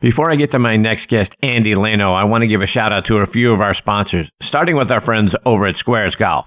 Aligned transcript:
Before 0.00 0.30
I 0.30 0.36
get 0.36 0.52
to 0.52 0.60
my 0.60 0.76
next 0.76 1.10
guest, 1.10 1.30
Andy 1.42 1.74
Lano, 1.74 2.14
I 2.14 2.22
want 2.22 2.42
to 2.42 2.48
give 2.48 2.60
a 2.60 2.68
shout 2.72 2.92
out 2.92 3.06
to 3.08 3.16
a 3.16 3.26
few 3.26 3.52
of 3.52 3.60
our 3.60 3.74
sponsors, 3.74 4.30
starting 4.46 4.76
with 4.76 4.92
our 4.92 5.04
friends 5.04 5.32
over 5.44 5.66
at 5.66 5.74
Sqairz 5.84 6.16
Golf. 6.16 6.46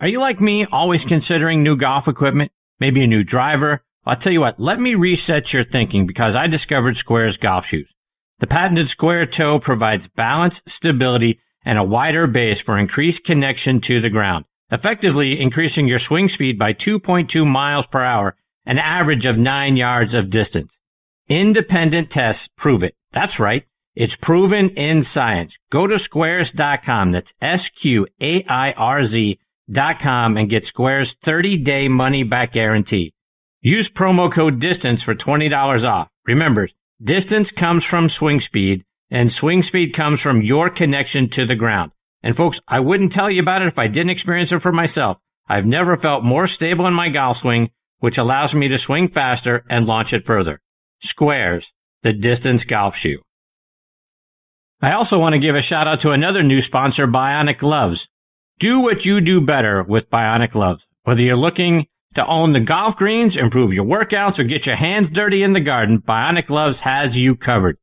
Are 0.00 0.06
you 0.06 0.20
like 0.20 0.40
me, 0.40 0.64
always 0.70 1.00
considering 1.08 1.64
new 1.64 1.76
golf 1.76 2.04
equipment? 2.06 2.52
Maybe 2.78 3.02
a 3.02 3.08
new 3.08 3.24
driver? 3.24 3.82
I'll 4.06 4.20
tell 4.22 4.30
you 4.30 4.40
what, 4.40 4.60
let 4.60 4.78
me 4.78 4.94
reset 4.94 5.52
your 5.52 5.64
thinking 5.64 6.06
because 6.06 6.36
I 6.38 6.46
discovered 6.46 6.94
Sqairz 7.04 7.40
golf 7.42 7.64
shoes. 7.68 7.88
The 8.38 8.46
patented 8.46 8.86
square 8.90 9.26
toe 9.26 9.58
provides 9.58 10.04
balance, 10.16 10.54
stability, 10.78 11.40
and 11.64 11.76
a 11.76 11.82
wider 11.82 12.28
base 12.28 12.58
for 12.64 12.78
increased 12.78 13.24
connection 13.26 13.80
to 13.88 14.00
the 14.00 14.10
ground, 14.10 14.44
effectively 14.70 15.38
increasing 15.40 15.88
your 15.88 16.00
swing 16.06 16.30
speed 16.32 16.56
by 16.56 16.72
2.2 16.72 17.44
miles 17.44 17.86
per 17.90 18.04
hour, 18.04 18.36
an 18.64 18.78
average 18.78 19.24
of 19.24 19.36
9 19.36 19.76
yards 19.76 20.12
of 20.14 20.30
distance. 20.30 20.70
Independent 21.28 22.10
tests 22.10 22.42
prove 22.58 22.82
it. 22.82 22.94
That's 23.12 23.38
right. 23.40 23.64
It's 23.96 24.12
proven 24.22 24.70
in 24.76 25.06
science. 25.14 25.52
Go 25.72 25.86
to 25.86 25.96
sqairz.com. 25.96 27.12
That's 27.12 27.28
S-Q-A-I-R-Z 27.40 29.38
dot 29.72 29.96
com 30.02 30.36
and 30.36 30.50
get 30.50 30.64
Sqairz 30.76 31.06
30 31.24 31.64
day 31.64 31.88
money 31.88 32.22
back 32.24 32.52
guarantee. 32.52 33.14
Use 33.62 33.88
promo 33.96 34.34
code 34.34 34.60
DISTANCE 34.60 35.00
for 35.04 35.14
$20 35.14 35.84
off. 35.84 36.08
Remember, 36.26 36.68
distance 37.02 37.48
comes 37.58 37.82
from 37.88 38.10
swing 38.18 38.42
speed 38.46 38.84
and 39.10 39.30
swing 39.40 39.62
speed 39.66 39.96
comes 39.96 40.20
from 40.20 40.42
your 40.42 40.68
connection 40.68 41.30
to 41.36 41.46
the 41.46 41.54
ground. 41.54 41.92
And 42.22 42.36
folks, 42.36 42.58
I 42.68 42.80
wouldn't 42.80 43.12
tell 43.12 43.30
you 43.30 43.40
about 43.40 43.62
it 43.62 43.68
if 43.68 43.78
I 43.78 43.86
didn't 43.86 44.10
experience 44.10 44.50
it 44.52 44.60
for 44.60 44.72
myself. 44.72 45.18
I've 45.48 45.66
never 45.66 45.96
felt 45.96 46.24
more 46.24 46.48
stable 46.48 46.86
in 46.86 46.94
my 46.94 47.08
golf 47.10 47.38
swing, 47.40 47.70
which 48.00 48.18
allows 48.18 48.52
me 48.52 48.68
to 48.68 48.78
swing 48.84 49.08
faster 49.12 49.64
and 49.68 49.86
launch 49.86 50.08
it 50.12 50.24
further. 50.26 50.60
Sqairz, 51.12 51.62
the 52.02 52.12
distance 52.12 52.62
golf 52.68 52.94
shoe. 53.02 53.20
I 54.82 54.92
also 54.92 55.18
want 55.18 55.32
to 55.32 55.40
give 55.40 55.54
a 55.54 55.62
shout 55.62 55.88
out 55.88 56.02
to 56.02 56.10
another 56.10 56.42
new 56.42 56.60
sponsor, 56.66 57.06
Bionic 57.06 57.58
Gloves. 57.58 57.98
Do 58.60 58.80
what 58.80 59.04
you 59.04 59.20
do 59.20 59.40
better 59.40 59.82
with 59.82 60.10
Bionic 60.12 60.52
Gloves. 60.52 60.82
Whether 61.04 61.20
you're 61.20 61.36
looking 61.36 61.86
to 62.16 62.26
own 62.26 62.52
the 62.52 62.60
golf 62.60 62.96
greens, 62.96 63.34
improve 63.40 63.72
your 63.72 63.86
workouts, 63.86 64.38
or 64.38 64.44
get 64.44 64.66
your 64.66 64.76
hands 64.76 65.08
dirty 65.14 65.42
in 65.42 65.54
the 65.54 65.60
garden, 65.60 66.02
Bionic 66.06 66.48
Gloves 66.48 66.76
has 66.84 67.10
you 67.14 67.34
covered. 67.34 67.78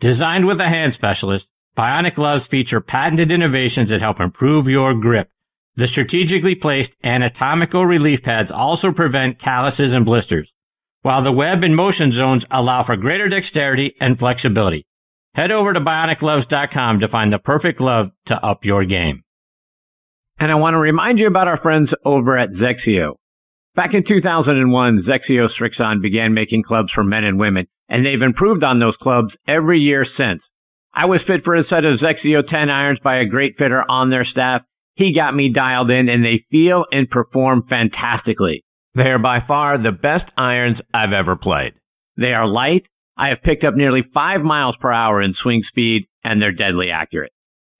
Designed 0.00 0.46
with 0.46 0.60
a 0.60 0.68
hand 0.68 0.92
specialist, 0.94 1.46
Bionic 1.76 2.16
Gloves 2.16 2.44
feature 2.50 2.80
patented 2.80 3.30
innovations 3.30 3.88
that 3.88 4.00
help 4.00 4.20
improve 4.20 4.66
your 4.66 4.94
grip. 4.94 5.30
The 5.76 5.88
strategically 5.90 6.54
placed 6.54 6.90
anatomical 7.02 7.86
relief 7.86 8.20
pads 8.22 8.50
also 8.54 8.92
prevent 8.92 9.40
calluses 9.40 9.90
and 9.92 10.04
blisters 10.04 10.51
while 11.02 11.22
the 11.22 11.32
web 11.32 11.62
and 11.62 11.76
motion 11.76 12.12
zones 12.16 12.44
allow 12.50 12.84
for 12.86 12.96
greater 12.96 13.28
dexterity 13.28 13.94
and 14.00 14.18
flexibility. 14.18 14.86
Head 15.34 15.50
over 15.50 15.72
to 15.72 15.80
bionicgloves.com 15.80 17.00
to 17.00 17.08
find 17.08 17.32
the 17.32 17.38
perfect 17.38 17.78
glove 17.78 18.06
to 18.26 18.34
up 18.34 18.60
your 18.64 18.84
game. 18.84 19.22
And 20.38 20.50
I 20.50 20.56
want 20.56 20.74
to 20.74 20.78
remind 20.78 21.18
you 21.18 21.26
about 21.26 21.48
our 21.48 21.60
friends 21.60 21.90
over 22.04 22.38
at 22.38 22.50
XXIO. 22.50 23.14
Back 23.74 23.90
in 23.94 24.04
2001, 24.06 25.04
XXIO 25.08 25.48
Srixon 25.58 26.02
began 26.02 26.34
making 26.34 26.62
clubs 26.62 26.90
for 26.94 27.02
men 27.02 27.24
and 27.24 27.38
women, 27.38 27.66
and 27.88 28.04
they've 28.04 28.20
improved 28.20 28.62
on 28.62 28.78
those 28.78 28.96
clubs 29.00 29.32
every 29.48 29.78
year 29.78 30.04
since. 30.16 30.42
I 30.94 31.06
was 31.06 31.20
fit 31.26 31.42
for 31.42 31.54
a 31.56 31.64
set 31.64 31.86
of 31.86 32.00
XXIO 32.00 32.42
10 32.46 32.68
irons 32.68 32.98
by 33.02 33.16
a 33.16 33.26
great 33.26 33.54
fitter 33.56 33.82
on 33.88 34.10
their 34.10 34.26
staff. 34.26 34.62
He 34.94 35.14
got 35.14 35.34
me 35.34 35.50
dialed 35.54 35.90
in 35.90 36.10
and 36.10 36.22
they 36.22 36.44
feel 36.50 36.84
and 36.92 37.08
perform 37.08 37.64
fantastically. 37.66 38.62
They 38.94 39.08
are 39.08 39.18
by 39.18 39.38
far 39.46 39.78
the 39.78 39.92
best 39.92 40.30
irons 40.36 40.76
I've 40.92 41.12
ever 41.12 41.36
played. 41.36 41.72
They 42.16 42.32
are 42.34 42.46
light. 42.46 42.84
I 43.16 43.28
have 43.28 43.42
picked 43.42 43.64
up 43.64 43.74
nearly 43.74 44.02
five 44.12 44.42
miles 44.42 44.76
per 44.80 44.92
hour 44.92 45.22
in 45.22 45.34
swing 45.42 45.62
speed 45.68 46.06
and 46.24 46.40
they're 46.40 46.52
deadly 46.52 46.90
accurate. 46.90 47.32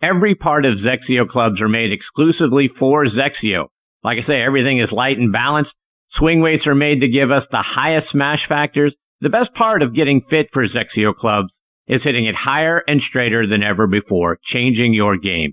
Every 0.02 0.34
part 0.34 0.64
of 0.64 0.78
XXIO 0.78 1.28
clubs 1.28 1.60
are 1.60 1.68
made 1.68 1.92
exclusively 1.92 2.70
for 2.78 3.04
XXIO. 3.04 3.68
Like 4.02 4.18
I 4.22 4.26
say, 4.26 4.42
everything 4.42 4.80
is 4.80 4.90
light 4.90 5.18
and 5.18 5.32
balanced. 5.32 5.70
Swing 6.14 6.40
weights 6.40 6.66
are 6.66 6.74
made 6.74 7.00
to 7.00 7.08
give 7.08 7.30
us 7.30 7.44
the 7.50 7.62
highest 7.62 8.08
smash 8.10 8.40
factors. 8.48 8.94
The 9.20 9.28
best 9.28 9.54
part 9.54 9.82
of 9.82 9.94
getting 9.94 10.22
fit 10.28 10.48
for 10.52 10.66
XXIO 10.66 11.14
clubs 11.14 11.48
is 11.86 12.00
hitting 12.02 12.26
it 12.26 12.34
higher 12.34 12.82
and 12.86 13.00
straighter 13.08 13.46
than 13.46 13.62
ever 13.62 13.86
before, 13.86 14.38
changing 14.52 14.94
your 14.94 15.16
game. 15.16 15.52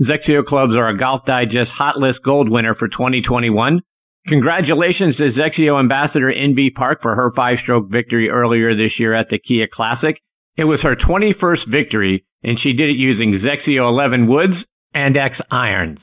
XXIO 0.00 0.46
clubs 0.46 0.72
are 0.74 0.88
a 0.88 0.98
Golf 0.98 1.22
Digest 1.26 1.70
Hot 1.76 1.98
List 1.98 2.20
Gold 2.24 2.48
winner 2.48 2.74
for 2.74 2.88
2021. 2.88 3.80
Congratulations 4.28 5.16
to 5.16 5.32
XXIO 5.32 5.80
Ambassador 5.80 6.32
Inbee 6.32 6.72
Park 6.72 7.00
for 7.02 7.16
her 7.16 7.32
five 7.34 7.58
stroke 7.62 7.90
victory 7.90 8.30
earlier 8.30 8.74
this 8.74 8.92
year 8.98 9.14
at 9.14 9.26
the 9.30 9.38
Kia 9.38 9.66
Classic. 9.72 10.16
It 10.56 10.64
was 10.64 10.80
her 10.82 10.94
21st 10.94 11.68
victory, 11.68 12.24
and 12.42 12.58
she 12.62 12.72
did 12.72 12.90
it 12.90 12.96
using 12.96 13.32
XXIO 13.32 13.88
11 13.88 14.28
woods 14.28 14.54
and 14.94 15.16
X 15.16 15.34
irons. 15.50 15.98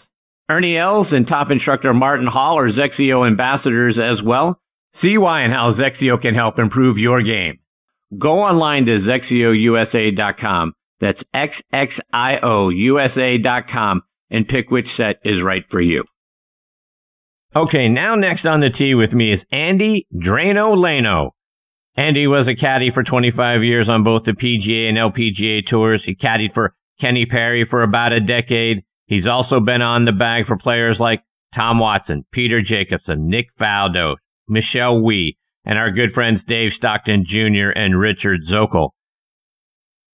Ernie 0.50 0.78
Els 0.78 1.08
and 1.12 1.28
top 1.28 1.52
instructor 1.52 1.94
Martin 1.94 2.28
Hall 2.28 2.58
are 2.58 2.70
XXIO 2.70 3.26
ambassadors 3.26 3.98
as 3.98 4.22
well. 4.26 4.60
See 5.02 5.18
why 5.18 5.44
and 5.44 5.54
how 5.54 5.74
XXIO 5.74 6.22
can 6.22 6.36
help 6.36 6.60
improve 6.60 6.98
your 6.98 7.22
game. 7.22 7.60
Go 8.20 8.40
online 8.40 8.86
to 8.88 9.00
XXIOUSA.com. 9.00 10.74
That's 11.00 11.22
XXIOUSA.com 12.14 14.02
and 14.32 14.48
pick 14.48 14.70
which 14.70 14.88
set 14.98 15.16
is 15.24 15.42
right 15.44 15.64
for 15.72 15.80
you. 15.80 16.04
Okay, 17.56 17.90
now 17.90 18.14
next 18.14 18.46
on 18.46 18.60
the 18.60 18.70
tee 18.70 18.94
with 18.94 19.12
me 19.12 19.34
is 19.34 19.40
Andy 19.52 20.06
Drano 20.14 20.78
Lano. 20.78 21.32
Andy 21.98 22.28
was 22.28 22.48
a 22.48 22.60
caddy 22.60 22.92
for 22.94 23.04
25 23.04 23.64
years 23.64 23.88
on 23.90 24.04
both 24.04 24.24
the 24.26 24.34
PGA 24.38 24.88
and 24.88 24.98
LPGA 24.98 25.68
tours. 25.68 26.04
He 26.06 26.16
caddied 26.16 26.54
for 26.54 26.76
Kenny 27.02 27.26
Perry 27.26 27.66
for 27.68 27.82
about 27.82 28.14
a 28.14 28.20
decade. 28.20 28.84
He's 29.08 29.26
also 29.26 29.60
been 29.60 29.82
on 29.82 30.06
the 30.06 30.12
bag 30.12 30.46
for 30.46 30.58
players 30.58 30.98
like 31.00 31.22
Tom 31.56 31.80
Watson, 31.80 32.24
Peter 32.32 32.62
Jacobsen, 32.62 33.28
Nick 33.28 33.48
Faldo, 33.60 34.18
Michelle 34.48 35.02
Wie, 35.02 35.36
and 35.66 35.80
our 35.80 35.92
good 35.92 36.14
friends 36.14 36.42
Dave 36.48 36.72
Stockton 36.78 37.26
Jr. 37.28 37.72
and 37.74 38.00
Richard 38.00 38.42
Zokol. 38.52 38.90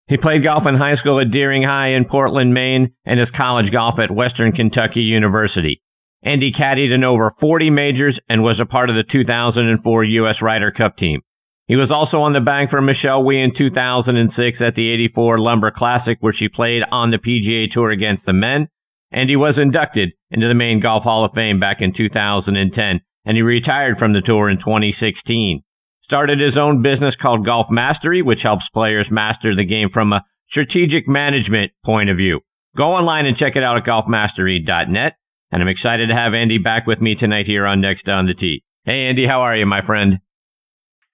He 0.08 0.16
played 0.16 0.42
golf 0.42 0.62
in 0.66 0.76
high 0.76 0.96
school 0.96 1.20
at 1.20 1.30
Deering 1.30 1.64
High 1.64 1.90
in 1.90 2.06
Portland, 2.06 2.54
Maine, 2.54 2.92
and 3.04 3.20
his 3.20 3.28
college 3.36 3.70
golf 3.70 3.96
at 3.98 4.14
Western 4.14 4.52
Kentucky 4.52 5.00
University. 5.00 5.82
Andy 6.26 6.50
caddied 6.50 6.92
in 6.92 7.04
over 7.04 7.32
40 7.38 7.70
majors 7.70 8.18
and 8.28 8.42
was 8.42 8.58
a 8.60 8.66
part 8.66 8.90
of 8.90 8.96
the 8.96 9.04
2004 9.10 10.04
U.S. 10.04 10.34
Ryder 10.42 10.72
Cup 10.72 10.96
team. 10.98 11.20
He 11.68 11.76
was 11.76 11.90
also 11.94 12.18
on 12.18 12.32
the 12.32 12.40
bag 12.40 12.68
for 12.68 12.82
Michelle 12.82 13.22
Wie 13.22 13.40
in 13.40 13.52
2006 13.56 14.58
at 14.60 14.74
the 14.74 14.90
84 14.90 15.38
Lumber 15.38 15.70
Classic, 15.70 16.18
where 16.20 16.34
she 16.36 16.48
played 16.48 16.82
on 16.90 17.12
the 17.12 17.22
PGA 17.22 17.72
Tour 17.72 17.90
against 17.90 18.26
the 18.26 18.32
men, 18.32 18.66
and 19.12 19.30
he 19.30 19.36
was 19.36 19.54
inducted 19.56 20.10
into 20.32 20.48
the 20.48 20.54
Maine 20.54 20.80
Golf 20.82 21.04
Hall 21.04 21.24
of 21.24 21.30
Fame 21.32 21.60
back 21.60 21.78
in 21.78 21.92
2010, 21.96 23.00
and 23.24 23.36
he 23.36 23.42
retired 23.42 23.98
from 23.98 24.12
the 24.12 24.20
tour 24.20 24.50
in 24.50 24.58
2016. 24.58 25.62
Started 26.02 26.40
his 26.40 26.58
own 26.58 26.82
business 26.82 27.14
called 27.22 27.46
Golf 27.46 27.66
Mastery, 27.70 28.22
which 28.22 28.42
helps 28.42 28.64
players 28.74 29.06
master 29.10 29.54
the 29.54 29.64
game 29.64 29.90
from 29.92 30.12
a 30.12 30.24
strategic 30.50 31.06
management 31.06 31.70
point 31.84 32.10
of 32.10 32.16
view. 32.16 32.40
Go 32.76 32.94
online 32.94 33.26
and 33.26 33.36
check 33.36 33.54
it 33.54 33.62
out 33.62 33.76
at 33.76 33.84
golfmastery.net. 33.84 35.14
And 35.56 35.62
I'm 35.62 35.72
excited 35.72 36.12
to 36.12 36.14
have 36.14 36.34
Andy 36.34 36.58
back 36.58 36.86
with 36.86 37.00
me 37.00 37.16
tonight 37.16 37.46
here 37.46 37.64
on 37.64 37.80
Next 37.80 38.06
on 38.12 38.26
the 38.28 38.34
Tee. 38.34 38.60
Hey, 38.84 39.08
Andy, 39.08 39.24
how 39.24 39.40
are 39.40 39.56
you, 39.56 39.64
my 39.64 39.80
friend? 39.80 40.20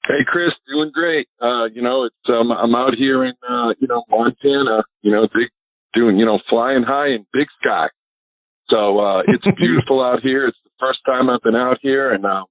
Hey, 0.03 0.27
Chris, 0.27 0.51
doing 0.67 0.91
great. 0.93 1.29
Uh, 1.41 1.71
you 1.71 1.81
know, 1.81 2.11
it's 2.11 2.27
um, 2.27 2.51
I'm 2.51 2.75
out 2.75 2.99
here 2.99 3.23
in 3.23 3.35
uh, 3.49 3.71
you 3.79 3.87
know 3.87 4.03
Montana. 4.11 4.83
You 5.03 5.13
know, 5.13 5.29
big, 5.33 5.47
doing 5.95 6.19
you 6.19 6.27
know 6.27 6.41
flying 6.51 6.83
high 6.83 7.15
in 7.15 7.25
big 7.33 7.47
sky. 7.63 7.87
So 8.67 8.99
uh, 8.99 9.23
it's 9.31 9.47
beautiful 9.57 10.03
out 10.03 10.27
here. 10.27 10.49
It's 10.49 10.59
the 10.65 10.75
first 10.81 10.99
time 11.07 11.31
I've 11.31 11.47
been 11.47 11.55
out 11.55 11.79
here, 11.81 12.11
and 12.11 12.27
um, 12.27 12.47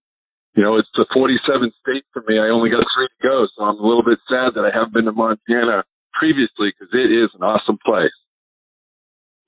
you 0.56 0.64
know, 0.64 0.78
it's 0.78 0.88
the 0.96 1.06
47th 1.12 1.76
state 1.84 2.06
for 2.14 2.24
me. 2.26 2.40
I 2.40 2.56
only 2.56 2.70
got 2.70 2.88
three 2.96 3.12
to 3.20 3.28
go, 3.28 3.48
so 3.52 3.66
I'm 3.66 3.76
a 3.76 3.86
little 3.86 4.08
bit 4.08 4.20
sad 4.32 4.56
that 4.56 4.64
I 4.64 4.72
haven't 4.72 4.94
been 4.94 5.12
to 5.12 5.12
Montana 5.12 5.84
previously 6.14 6.72
because 6.72 6.88
it 6.96 7.12
is 7.12 7.36
an 7.36 7.44
awesome 7.44 7.80
place. 7.84 8.16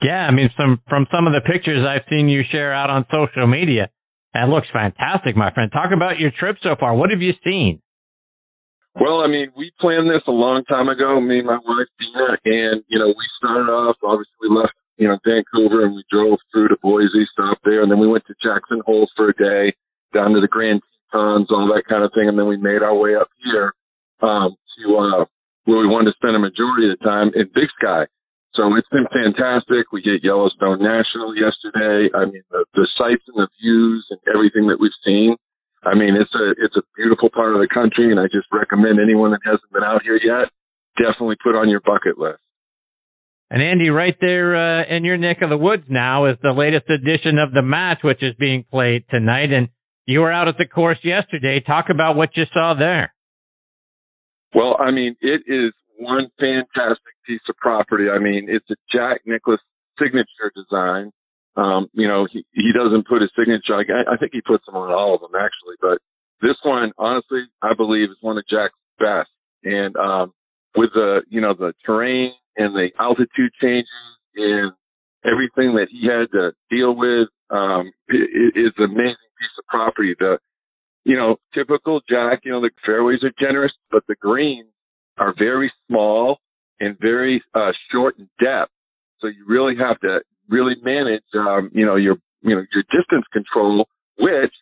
Yeah, 0.04 0.28
I 0.28 0.32
mean, 0.32 0.50
some 0.58 0.82
from 0.90 1.08
some 1.12 1.28
of 1.28 1.34
the 1.34 1.42
pictures 1.42 1.86
I've 1.88 2.06
seen 2.10 2.28
you 2.28 2.44
share 2.52 2.74
out 2.74 2.90
on 2.90 3.06
social 3.10 3.48
media, 3.48 3.90
that 4.34 4.50
looks 4.50 4.68
fantastic, 4.74 5.36
my 5.36 5.54
friend. 5.54 5.72
Talk 5.72 5.92
about 5.96 6.20
your 6.20 6.32
trip 6.38 6.58
so 6.62 6.76
far. 6.80 6.96
What 6.96 7.10
have 7.10 7.22
you 7.22 7.34
seen? 7.44 7.82
Well, 8.94 9.22
I 9.22 9.28
mean, 9.28 9.50
we 9.58 9.72
planned 9.82 10.06
this 10.06 10.22
a 10.28 10.32
long 10.32 10.64
time 10.70 10.88
ago, 10.88 11.20
me 11.20 11.40
and 11.40 11.48
my 11.48 11.58
wife 11.58 11.90
Dina, 11.98 12.38
and 12.46 12.84
you 12.88 13.00
know, 13.00 13.08
we 13.08 13.26
started 13.40 13.72
off. 13.72 13.98
Obviously, 14.04 14.38
we 14.42 14.50
left 14.54 14.74
you 14.98 15.08
know 15.08 15.18
Vancouver 15.26 15.86
and 15.86 15.96
we 15.96 16.04
drove 16.12 16.38
through 16.52 16.68
to 16.70 16.78
Boise, 16.82 17.26
stopped 17.34 17.62
there, 17.64 17.82
and 17.82 17.92
then 17.92 18.00
we 18.00 18.08
went 18.08 18.26
to 18.28 18.36
Jackson 18.44 18.82
Hole 18.86 19.08
for 19.16 19.30
a 19.30 19.34
day, 19.34 19.74
down 20.14 20.34
to 20.34 20.42
the 20.42 20.48
Grand 20.48 20.82
Tetons, 21.12 21.48
all 21.50 21.72
that 21.74 21.90
kind 21.90 22.04
of 22.04 22.12
thing, 22.14 22.28
and 22.28 22.38
then 22.38 22.48
we 22.48 22.58
made 22.58 22.84
our 22.84 22.96
way 22.96 23.16
up 23.16 23.30
here 23.44 23.74
um, 24.22 24.56
to 24.78 24.98
uh, 24.98 25.26
where 25.66 25.80
we 25.80 25.88
wanted 25.88 26.12
to 26.12 26.18
spend 26.18 26.36
a 26.36 26.40
majority 26.40 26.92
of 26.92 26.98
the 27.00 27.06
time 27.06 27.32
in 27.34 27.50
Big 27.54 27.70
Sky. 27.82 28.06
So 28.56 28.70
it's 28.78 28.90
been 28.90 29.10
fantastic. 29.10 29.90
We 29.92 30.02
get 30.02 30.22
Yellowstone 30.22 30.78
National 30.78 31.34
yesterday. 31.34 32.14
I 32.14 32.26
mean, 32.30 32.46
the, 32.54 32.66
the 32.78 32.88
sights 32.98 33.26
and 33.26 33.42
the 33.42 33.50
views 33.58 34.06
and 34.14 34.20
everything 34.30 34.70
that 34.70 34.78
we've 34.80 34.94
seen. 35.02 35.36
I 35.84 35.96
mean, 35.96 36.16
it's 36.16 36.32
a 36.38 36.56
it's 36.64 36.78
a 36.78 36.86
beautiful 36.96 37.30
part 37.30 37.56
of 37.56 37.60
the 37.60 37.68
country, 37.68 38.12
and 38.12 38.20
I 38.20 38.32
just 38.32 38.48
recommend 38.54 39.02
anyone 39.02 39.32
that 39.32 39.44
hasn't 39.44 39.74
been 39.74 39.84
out 39.84 40.02
here 40.06 40.20
yet 40.22 40.54
definitely 40.98 41.36
put 41.44 41.56
on 41.56 41.70
your 41.70 41.82
bucket 41.82 42.18
list. 42.18 42.42
And 43.50 43.62
Andy, 43.62 43.90
right 43.90 44.16
there 44.20 44.56
uh, 44.56 44.84
in 44.90 45.04
your 45.04 45.18
neck 45.18 45.38
of 45.42 45.50
the 45.50 45.58
woods 45.58 45.84
now 45.88 46.26
is 46.26 46.38
the 46.42 46.52
latest 46.52 46.90
edition 46.90 47.38
of 47.38 47.54
the 47.54 47.62
match, 47.62 48.00
which 48.04 48.24
is 48.24 48.34
being 48.40 48.66
played 48.70 49.04
tonight. 49.10 49.52
And 49.52 49.70
you 50.06 50.22
were 50.22 50.32
out 50.32 50.48
at 50.48 50.56
the 50.58 50.66
course 50.66 50.98
yesterday. 51.04 51.60
Talk 51.60 51.86
about 51.90 52.16
what 52.16 52.30
you 52.36 52.44
saw 52.52 52.74
there. 52.78 53.14
Well, 54.56 54.78
I 54.80 54.92
mean, 54.92 55.16
it 55.22 55.42
is 55.46 55.74
one 55.98 56.28
fantastic 56.40 57.16
piece 57.26 57.42
of 57.50 57.56
property. 57.58 58.10
I 58.10 58.20
mean, 58.20 58.48
it's 58.50 58.70
a 58.70 58.76
Jack 58.92 59.22
Nicklaus 59.26 59.60
signature 60.00 60.52
design. 60.56 61.12
Um, 61.56 61.88
you 61.94 62.08
know, 62.08 62.28
he, 62.32 62.46
he 62.52 62.72
doesn't 62.74 63.08
put 63.08 63.22
his 63.22 63.32
signature. 63.38 63.76
I, 63.76 64.14
I 64.14 64.18
think 64.18 64.32
he 64.34 64.42
puts 64.42 64.66
them 64.66 64.76
on 64.76 64.92
all 64.92 65.16
of 65.16 65.22
them 65.22 65.36
actually, 65.36 65.76
but 65.80 66.00
this 66.42 66.58
one, 66.64 66.92
honestly, 66.98 67.44
I 67.62 67.74
believe 67.76 68.10
is 68.10 68.18
one 68.22 68.38
of 68.38 68.44
Jack's 68.50 68.74
best. 69.00 69.30
And, 69.64 69.96
um, 69.96 70.34
with 70.76 70.90
the, 70.94 71.22
you 71.30 71.40
know, 71.40 71.54
the 71.54 71.74
terrain 71.86 72.34
and 72.58 72.76
the 72.76 72.90
altitude 73.00 73.52
changes 73.62 73.88
and 74.36 74.72
everything 75.24 75.76
that 75.76 75.88
he 75.92 76.10
had 76.10 76.32
to 76.32 76.52
deal 76.70 76.96
with, 76.96 77.30
um, 77.50 77.92
it, 78.08 78.56
it 78.56 78.60
is 78.60 78.74
an 78.78 78.86
amazing 78.86 79.32
piece 79.38 79.56
of 79.60 79.66
property. 79.68 80.16
The, 80.18 80.40
you 81.06 81.16
know, 81.16 81.38
typical 81.54 82.02
Jack, 82.10 82.42
you 82.44 82.52
know, 82.52 82.62
the 82.62 82.72
fairways 82.86 83.24
are 83.24 83.32
generous, 83.40 83.72
but 83.92 84.04
the 84.08 84.16
greens 84.20 84.70
are 85.18 85.34
very 85.38 85.72
small 85.88 86.40
and 86.80 86.98
very, 87.00 87.44
uh, 87.54 87.72
short 87.92 88.18
in 88.18 88.30
depth. 88.40 88.72
So 89.20 89.28
you 89.28 89.46
really 89.48 89.76
have 89.78 90.00
to 90.02 90.22
really 90.50 90.76
manage, 90.84 91.24
um, 91.36 91.70
you 91.74 91.86
know, 91.86 91.96
your, 91.96 92.18
you 92.42 92.56
know, 92.56 92.64
your 92.74 92.84
distance 92.92 93.26
control, 93.32 93.88
which 94.18 94.54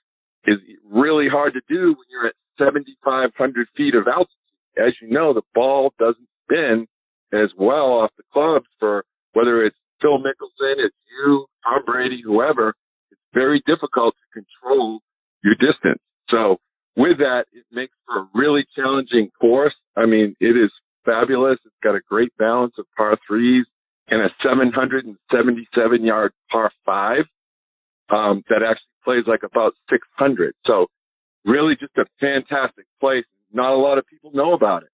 is 0.45 0.57
really 0.89 1.27
hard 1.29 1.53
to 1.53 1.61
do 1.67 1.87
when 1.87 2.05
you're 2.09 2.27
at 2.27 2.35
7,500 2.59 3.67
feet 3.75 3.95
of 3.95 4.07
altitude. 4.07 4.35
As 4.77 4.93
you 5.01 5.09
know, 5.09 5.33
the 5.33 5.41
ball 5.53 5.93
doesn't 5.99 6.27
spin 6.45 6.87
as 7.33 7.49
well 7.57 7.93
off 7.93 8.11
the 8.17 8.23
clubs 8.31 8.67
for 8.79 9.03
whether 9.33 9.63
it's 9.63 9.75
Phil 10.01 10.17
Mickelson, 10.19 10.75
it's 10.77 10.95
you, 11.09 11.45
Tom 11.63 11.81
Brady, 11.85 12.21
whoever. 12.23 12.73
It's 13.11 13.21
very 13.33 13.61
difficult 13.65 14.15
to 14.15 14.41
control 14.41 14.99
your 15.43 15.55
distance. 15.55 16.01
So 16.29 16.57
with 17.01 17.17
that, 17.17 17.45
it 17.51 17.65
makes 17.71 17.93
for 18.05 18.21
a 18.21 18.27
really 18.33 18.65
challenging 18.75 19.31
course. 19.39 19.73
I 19.97 20.05
mean, 20.05 20.35
it 20.39 20.55
is 20.55 20.71
fabulous. 21.03 21.57
It's 21.65 21.75
got 21.83 21.95
a 21.95 22.01
great 22.07 22.31
balance 22.37 22.73
of 22.77 22.85
par 22.95 23.17
threes 23.27 23.65
and 24.07 24.21
a 24.21 24.29
777 24.43 26.05
yard 26.05 26.33
par 26.51 26.71
five 26.85 27.25
um, 28.09 28.43
that 28.49 28.61
actually 28.61 29.01
plays 29.03 29.23
like 29.25 29.41
about 29.43 29.73
600. 29.89 30.53
So 30.65 30.87
really 31.45 31.73
just 31.79 31.97
a 31.97 32.05
fantastic 32.19 32.85
place. 32.99 33.25
Not 33.51 33.73
a 33.73 33.77
lot 33.77 33.97
of 33.97 34.05
people 34.05 34.31
know 34.33 34.53
about 34.53 34.83
it 34.83 34.89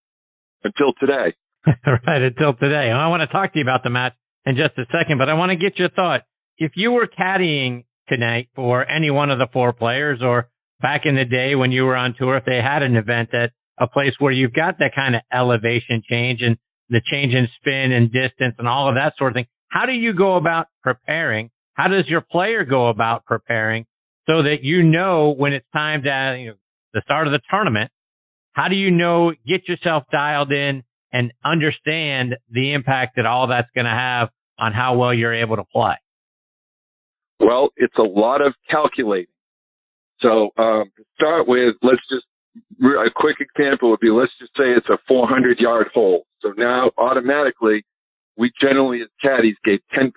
until 0.63 0.93
today. 0.99 1.35
right, 2.07 2.21
until 2.21 2.53
today. 2.53 2.89
I 2.91 3.07
want 3.07 3.21
to 3.21 3.27
talk 3.27 3.53
to 3.53 3.59
you 3.59 3.65
about 3.65 3.83
the 3.83 3.89
match 3.89 4.13
in 4.45 4.55
just 4.55 4.77
a 4.77 4.85
second, 4.97 5.17
but 5.17 5.29
I 5.29 5.33
want 5.33 5.51
to 5.51 5.57
get 5.57 5.77
your 5.77 5.89
thought. 5.89 6.21
If 6.57 6.71
you 6.75 6.91
were 6.91 7.07
caddying 7.07 7.83
tonight 8.07 8.47
for 8.55 8.89
any 8.89 9.11
one 9.11 9.29
of 9.29 9.37
the 9.37 9.47
four 9.51 9.73
players 9.73 10.21
or 10.23 10.49
back 10.81 11.01
in 11.05 11.15
the 11.15 11.25
day 11.25 11.55
when 11.55 11.71
you 11.71 11.83
were 11.83 11.95
on 11.95 12.15
tour, 12.17 12.37
if 12.37 12.45
they 12.45 12.59
had 12.63 12.83
an 12.83 12.95
event 12.95 13.33
at 13.33 13.51
a 13.79 13.87
place 13.87 14.13
where 14.19 14.31
you've 14.31 14.53
got 14.53 14.79
that 14.79 14.91
kind 14.95 15.15
of 15.15 15.21
elevation 15.31 16.01
change 16.09 16.41
and 16.41 16.57
the 16.89 17.01
change 17.11 17.33
in 17.33 17.47
spin 17.59 17.91
and 17.91 18.11
distance 18.11 18.55
and 18.57 18.67
all 18.67 18.89
of 18.89 18.95
that 18.95 19.13
sort 19.17 19.31
of 19.31 19.35
thing, 19.35 19.47
how 19.69 19.85
do 19.85 19.91
you 19.91 20.13
go 20.13 20.35
about 20.35 20.67
preparing? 20.81 21.49
How 21.73 21.87
does 21.87 22.05
your 22.07 22.21
player 22.21 22.63
go 22.63 22.87
about 22.87 23.25
preparing 23.25 23.85
so 24.27 24.43
that 24.43 24.57
you 24.61 24.83
know 24.83 25.33
when 25.35 25.53
it's 25.53 25.65
time 25.73 26.03
to, 26.03 26.37
you 26.39 26.47
know, 26.49 26.55
the 26.93 27.01
start 27.03 27.27
of 27.27 27.33
the 27.33 27.41
tournament, 27.49 27.91
how 28.53 28.67
do 28.67 28.75
you 28.75 28.89
know, 28.89 29.31
get 29.45 29.67
yourself 29.67 30.03
dialed 30.11 30.51
in 30.51 30.83
and 31.11 31.31
understand 31.45 32.35
the 32.49 32.73
impact 32.73 33.15
that 33.17 33.25
all 33.25 33.47
that's 33.47 33.69
going 33.75 33.85
to 33.85 33.91
have 33.91 34.29
on 34.57 34.73
how 34.73 34.97
well 34.97 35.13
you're 35.13 35.35
able 35.35 35.57
to 35.57 35.63
play? 35.63 35.95
Well, 37.39 37.69
it's 37.77 37.93
a 37.97 38.03
lot 38.03 38.41
of 38.41 38.53
calculating. 38.69 39.31
So, 40.21 40.49
um, 40.57 40.89
to 40.97 41.03
start 41.15 41.47
with, 41.47 41.75
let's 41.83 42.01
just, 42.09 42.25
a 42.81 43.11
quick 43.15 43.37
example 43.39 43.91
would 43.91 43.99
be, 43.99 44.09
let's 44.09 44.31
just 44.39 44.51
say 44.57 44.73
it's 44.75 44.89
a 44.89 44.97
400 45.07 45.59
yard 45.59 45.87
hole. 45.93 46.25
So 46.41 46.53
now 46.57 46.91
automatically, 46.97 47.83
we 48.37 48.51
generally 48.61 49.01
as 49.01 49.09
caddies 49.21 49.57
gave 49.65 49.79
10% 49.97 50.11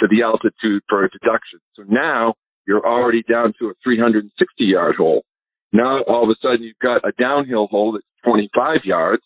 to 0.00 0.06
the 0.08 0.22
altitude 0.22 0.82
for 0.88 1.04
a 1.04 1.10
deduction. 1.10 1.58
So 1.74 1.84
now 1.88 2.34
you're 2.66 2.86
already 2.86 3.22
down 3.22 3.54
to 3.58 3.68
a 3.68 3.74
360 3.82 4.30
yard 4.64 4.96
hole. 4.96 5.24
Now 5.72 6.02
all 6.04 6.24
of 6.24 6.30
a 6.30 6.36
sudden 6.42 6.62
you've 6.62 6.78
got 6.82 7.06
a 7.06 7.12
downhill 7.18 7.66
hole 7.68 7.92
that's 7.92 8.04
25 8.24 8.84
yards. 8.84 9.22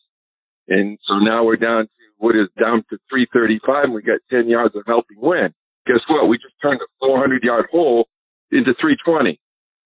And 0.69 0.99
so 1.07 1.19
now 1.19 1.45
we're 1.45 1.57
down 1.57 1.85
to 1.85 1.91
what 2.19 2.37
is 2.37 2.49
down 2.61 2.85
to 2.91 2.99
335 3.11 3.85
and 3.85 3.95
we 3.95 4.03
got 4.03 4.21
10 4.31 4.49
yards 4.49 4.77
of 4.77 4.83
helping 4.87 5.19
wind. 5.21 5.53
Guess 5.87 6.01
what? 6.09 6.29
We 6.29 6.37
just 6.37 6.55
turned 6.63 6.81
a 6.81 6.87
400 7.01 7.43
yard 7.43 7.67
hole 7.73 8.07
into 8.53 8.75
320. 8.81 9.41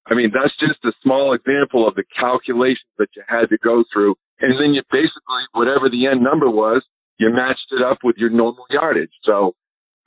I 0.07 0.15
mean, 0.15 0.33
that's 0.35 0.55
just 0.61 0.85
a 0.85 0.93
small 1.03 1.33
example 1.33 1.89
of 1.89 1.95
the 1.95 2.05
calculations 2.19 2.93
that 2.99 3.09
you 3.17 3.23
had 3.27 3.49
to 3.49 3.59
go 3.63 3.85
through. 3.93 4.15
And 4.41 4.53
then 4.61 4.75
you 4.75 4.83
basically, 4.91 5.45
whatever 5.53 5.89
the 5.89 6.07
end 6.07 6.23
number 6.23 6.51
was, 6.51 6.85
you 7.19 7.33
matched 7.33 7.73
it 7.73 7.83
up 7.83 7.99
with 8.05 8.17
your 8.19 8.31
normal 8.31 8.67
yardage. 8.71 9.13
So, 9.25 9.55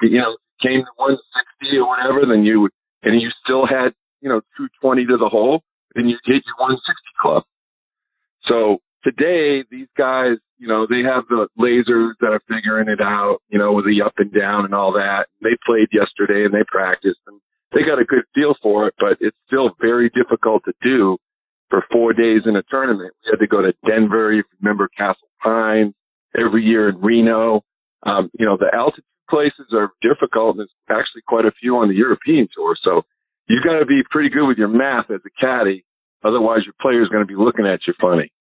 you 0.01 0.19
know, 0.19 0.37
came 0.61 0.81
to 0.81 0.93
160 0.97 1.77
or 1.77 1.87
whatever, 1.87 2.25
then 2.27 2.43
you 2.43 2.69
and 3.03 3.21
you 3.21 3.29
still 3.43 3.65
had, 3.65 3.93
you 4.21 4.29
know, 4.29 4.41
220 4.57 5.05
to 5.05 5.17
the 5.17 5.29
hole, 5.29 5.63
then 5.95 6.07
you 6.07 6.17
hit 6.25 6.43
your 6.45 6.57
160 6.57 6.81
club. 7.21 7.43
So 8.45 8.77
today, 9.03 9.63
these 9.71 9.87
guys, 9.97 10.37
you 10.57 10.67
know, 10.67 10.87
they 10.89 11.01
have 11.05 11.23
the 11.29 11.47
lasers 11.57 12.13
that 12.19 12.33
are 12.33 12.41
figuring 12.47 12.89
it 12.89 13.01
out, 13.01 13.37
you 13.49 13.59
know, 13.59 13.73
with 13.73 13.85
the 13.85 14.01
up 14.01 14.13
and 14.17 14.33
down 14.33 14.65
and 14.65 14.73
all 14.73 14.91
that. 14.93 15.27
They 15.41 15.55
played 15.65 15.89
yesterday 15.93 16.45
and 16.45 16.53
they 16.53 16.65
practiced 16.67 17.21
and 17.27 17.39
they 17.73 17.81
got 17.81 17.99
a 17.99 18.05
good 18.05 18.23
feel 18.33 18.55
for 18.61 18.87
it, 18.87 18.95
but 18.99 19.17
it's 19.19 19.37
still 19.47 19.71
very 19.79 20.09
difficult 20.09 20.63
to 20.65 20.73
do 20.81 21.17
for 21.69 21.83
four 21.91 22.13
days 22.13 22.41
in 22.45 22.55
a 22.55 22.63
tournament. 22.69 23.13
We 23.25 23.31
had 23.31 23.39
to 23.39 23.47
go 23.47 23.61
to 23.61 23.73
Denver, 23.85 24.31
if 24.31 24.45
you 24.51 24.57
remember 24.61 24.89
Castle 24.97 25.27
Pines, 25.43 25.93
every 26.37 26.63
year 26.63 26.89
in 26.89 27.01
Reno. 27.01 27.61
Um, 28.03 28.29
you 28.39 28.45
know, 28.45 28.57
the 28.57 28.73
altitude 28.73 29.03
places 29.29 29.73
are 29.73 29.91
difficult, 30.01 30.55
and 30.55 30.59
there's 30.59 30.71
actually 30.89 31.23
quite 31.27 31.45
a 31.45 31.51
few 31.59 31.75
on 31.77 31.89
the 31.89 31.95
European 31.95 32.47
tour. 32.55 32.75
So 32.83 33.01
you 33.47 33.57
got 33.63 33.79
to 33.79 33.85
be 33.85 34.01
pretty 34.09 34.29
good 34.29 34.47
with 34.47 34.57
your 34.57 34.69
math 34.69 35.11
as 35.11 35.21
a 35.25 35.41
caddy. 35.41 35.83
Otherwise, 36.23 36.61
your 36.65 36.75
player's 36.81 37.09
going 37.09 37.23
to 37.23 37.27
be 37.27 37.35
looking 37.35 37.65
at 37.65 37.79
you 37.87 37.93
funny. 37.99 38.31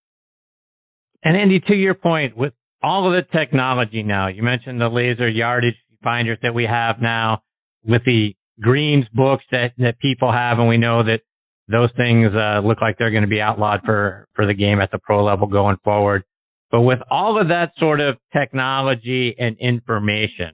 And 1.22 1.36
Andy, 1.36 1.60
to 1.60 1.74
your 1.74 1.94
point, 1.94 2.36
with 2.36 2.52
all 2.82 3.06
of 3.06 3.24
the 3.24 3.36
technology 3.36 4.02
now, 4.02 4.28
you 4.28 4.42
mentioned 4.42 4.80
the 4.80 4.88
laser 4.88 5.28
yardage 5.28 5.74
finders 6.02 6.38
that 6.42 6.54
we 6.54 6.64
have 6.64 6.96
now 7.00 7.42
with 7.84 8.02
the 8.04 8.34
greens 8.60 9.06
books 9.12 9.44
that, 9.50 9.72
that 9.78 9.98
people 9.98 10.32
have, 10.32 10.58
and 10.58 10.68
we 10.68 10.78
know 10.78 11.02
that 11.04 11.20
those 11.68 11.90
things 11.96 12.30
uh, 12.34 12.60
look 12.60 12.80
like 12.80 12.96
they're 12.98 13.10
going 13.10 13.22
to 13.22 13.28
be 13.28 13.40
outlawed 13.40 13.80
for, 13.84 14.28
for 14.34 14.46
the 14.46 14.54
game 14.54 14.80
at 14.80 14.90
the 14.90 14.98
pro 14.98 15.24
level 15.24 15.46
going 15.46 15.76
forward. 15.82 16.22
But 16.70 16.82
with 16.82 16.98
all 17.10 17.40
of 17.40 17.48
that 17.48 17.72
sort 17.78 18.00
of 18.00 18.16
technology 18.32 19.34
and 19.38 19.56
information, 19.58 20.52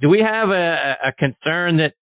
do 0.00 0.08
we 0.08 0.20
have 0.20 0.50
a, 0.50 0.94
a 1.08 1.12
concern 1.18 1.78
that 1.78 1.92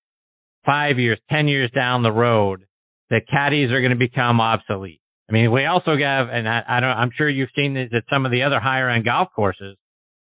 five 0.65 0.99
years, 0.99 1.19
10 1.31 1.49
years 1.49 1.71
down 1.75 2.03
the 2.03 2.13
road, 2.13 2.65
that 3.11 3.23
caddies 3.31 3.71
are 3.71 3.81
going 3.81 3.93
to 3.93 3.97
become 3.97 4.41
obsolete? 4.41 5.01
I 5.29 5.33
mean, 5.33 5.51
we 5.51 5.65
also 5.65 5.97
have, 5.97 6.29
and 6.31 6.49
I, 6.49 6.63
I 6.69 6.81
don't, 6.81 6.91
I'm 6.91 7.11
sure 7.17 7.29
you've 7.29 7.51
seen 7.57 7.75
this 7.75 7.89
at 7.97 8.05
some 8.13 8.27
of 8.27 8.33
the 8.33 8.43
other 8.43 8.61
higher 8.61 8.91
end 8.91 9.05
golf 9.05 9.29
courses 9.35 9.77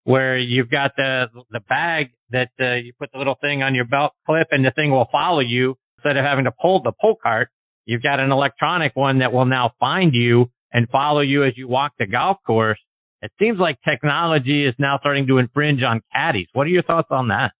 where 0.03 0.37
you've 0.37 0.69
got 0.69 0.91
the, 0.97 1.25
the 1.51 1.61
bag 1.61 2.07
that 2.31 2.49
uh, 2.59 2.75
you 2.75 2.93
put 2.99 3.11
the 3.11 3.17
little 3.17 3.37
thing 3.41 3.63
on 3.63 3.75
your 3.75 3.85
belt 3.85 4.13
clip 4.25 4.47
and 4.51 4.63
the 4.63 4.71
thing 4.71 4.91
will 4.91 5.07
follow 5.11 5.39
you 5.39 5.75
instead 5.97 6.17
of 6.17 6.23
having 6.23 6.45
to 6.45 6.51
pull 6.51 6.81
the 6.81 6.93
pull 6.99 7.15
cart. 7.21 7.49
You've 7.85 8.03
got 8.03 8.19
an 8.19 8.31
electronic 8.31 8.95
one 8.95 9.19
that 9.19 9.33
will 9.33 9.45
now 9.45 9.71
find 9.79 10.13
you 10.13 10.51
and 10.71 10.87
follow 10.89 11.21
you 11.21 11.43
as 11.43 11.53
you 11.57 11.67
walk 11.67 11.93
the 11.97 12.05
golf 12.05 12.37
course. 12.45 12.79
It 13.21 13.31
seems 13.39 13.59
like 13.59 13.77
technology 13.83 14.65
is 14.65 14.75
now 14.77 14.97
starting 14.99 15.27
to 15.27 15.39
infringe 15.39 15.81
on 15.83 16.01
caddies. 16.13 16.47
What 16.53 16.67
are 16.67 16.69
your 16.69 16.83
thoughts 16.83 17.09
on 17.11 17.29
that? 17.29 17.51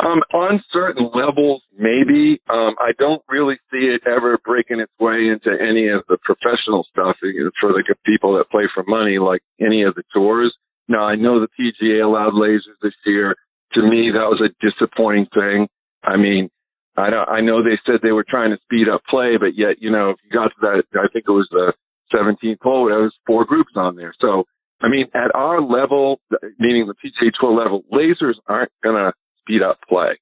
Um, 0.00 0.22
on 0.32 0.62
certain 0.72 1.10
levels, 1.12 1.62
maybe. 1.76 2.40
Um, 2.48 2.76
I 2.78 2.92
don't 2.98 3.20
really 3.28 3.56
see 3.70 3.90
it 3.90 4.02
ever 4.06 4.38
breaking 4.44 4.78
its 4.78 4.92
way 5.00 5.26
into 5.26 5.50
any 5.50 5.88
of 5.88 6.02
the 6.08 6.18
professional 6.22 6.86
stuff 6.92 7.16
for 7.60 7.72
the 7.72 7.82
people 8.06 8.38
that 8.38 8.48
play 8.48 8.70
for 8.72 8.84
money, 8.86 9.18
like 9.18 9.42
any 9.60 9.82
of 9.82 9.96
the 9.96 10.04
tours. 10.14 10.54
Now, 10.88 11.04
I 11.04 11.16
know 11.16 11.40
the 11.40 11.48
PGA 11.58 12.04
allowed 12.04 12.32
lasers 12.32 12.80
this 12.82 12.94
year. 13.04 13.36
To 13.74 13.82
me, 13.82 14.10
that 14.12 14.28
was 14.28 14.40
a 14.40 14.54
disappointing 14.64 15.26
thing. 15.34 15.68
I 16.02 16.16
mean, 16.16 16.48
I 16.96 17.10
don't, 17.10 17.28
I 17.28 17.40
know 17.40 17.62
they 17.62 17.78
said 17.86 18.00
they 18.02 18.12
were 18.12 18.24
trying 18.28 18.50
to 18.50 18.58
speed 18.64 18.88
up 18.88 19.02
play, 19.08 19.36
but 19.38 19.56
yet, 19.56 19.76
you 19.80 19.90
know, 19.90 20.10
if 20.10 20.16
you 20.24 20.30
got 20.30 20.48
to 20.48 20.60
that, 20.62 20.82
I 20.94 21.06
think 21.12 21.26
it 21.28 21.32
was 21.32 21.48
the 21.50 21.72
17th 22.12 22.58
hole, 22.62 22.86
there 22.88 23.02
was 23.02 23.14
four 23.26 23.44
groups 23.44 23.72
on 23.76 23.96
there. 23.96 24.14
So, 24.20 24.44
I 24.80 24.88
mean, 24.88 25.06
at 25.14 25.34
our 25.34 25.60
level, 25.60 26.20
meaning 26.58 26.86
the 26.86 26.94
PGA 26.94 27.30
Tour 27.38 27.52
level, 27.52 27.84
lasers 27.92 28.34
aren't 28.46 28.72
gonna 28.82 29.12
speed 29.40 29.62
up 29.62 29.78
play. 29.88 30.18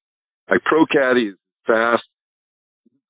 Like 0.49 0.61
Pro 0.65 0.85
Caddy 0.85 1.29
is 1.29 1.35
fast, 1.65 2.03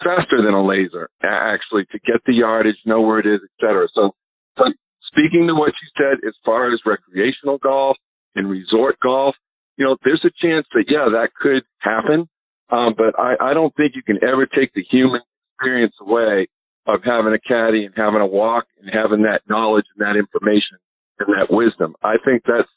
faster 0.04 0.42
than 0.44 0.54
a 0.54 0.66
laser 0.66 1.10
actually 1.24 1.86
to 1.92 2.00
get 2.00 2.22
the 2.26 2.34
yardage, 2.34 2.78
know 2.86 3.02
where 3.02 3.20
it 3.20 3.26
is, 3.26 3.40
etc. 3.44 3.88
So, 3.94 4.12
so 4.58 4.66
speaking 5.08 5.48
to 5.48 5.56
what 5.56 5.74
you 5.82 5.88
said 5.98 6.28
as 6.28 6.34
far 6.46 6.74
as 6.74 6.80
recreational 6.86 7.58
golf 7.58 7.98
and 8.36 8.50
resort 8.50 9.00
golf, 9.02 9.36
you 9.78 9.86
know, 9.86 9.98
there's 10.04 10.26
a 10.26 10.34
chance 10.42 10.66
that, 10.74 10.86
yeah, 10.88 11.10
that 11.12 11.30
could 11.40 11.64
happen. 11.80 12.28
Um, 12.70 12.96
but 12.98 13.18
I, 13.18 13.36
I 13.40 13.54
don't 13.54 13.74
think 13.76 13.94
you 13.96 14.04
can 14.04 14.20
ever 14.24 14.46
take 14.46 14.74
the 14.74 14.84
human 14.90 15.22
experience 15.56 15.96
away 16.02 16.48
of 16.86 17.02
having 17.04 17.34
a 17.34 17.40
caddy 17.40 17.86
and 17.86 17.94
having 17.96 18.22
a 18.22 18.28
walk 18.28 18.66
and 18.82 18.90
having 18.92 19.24
that 19.24 19.42
knowledge 19.48 19.86
and 19.96 20.06
that 20.06 20.18
information 20.18 20.80
and 21.20 21.30
that 21.30 21.54
wisdom. 21.54 21.96
I 22.04 22.16
think 22.24 22.44
that's 22.46 22.70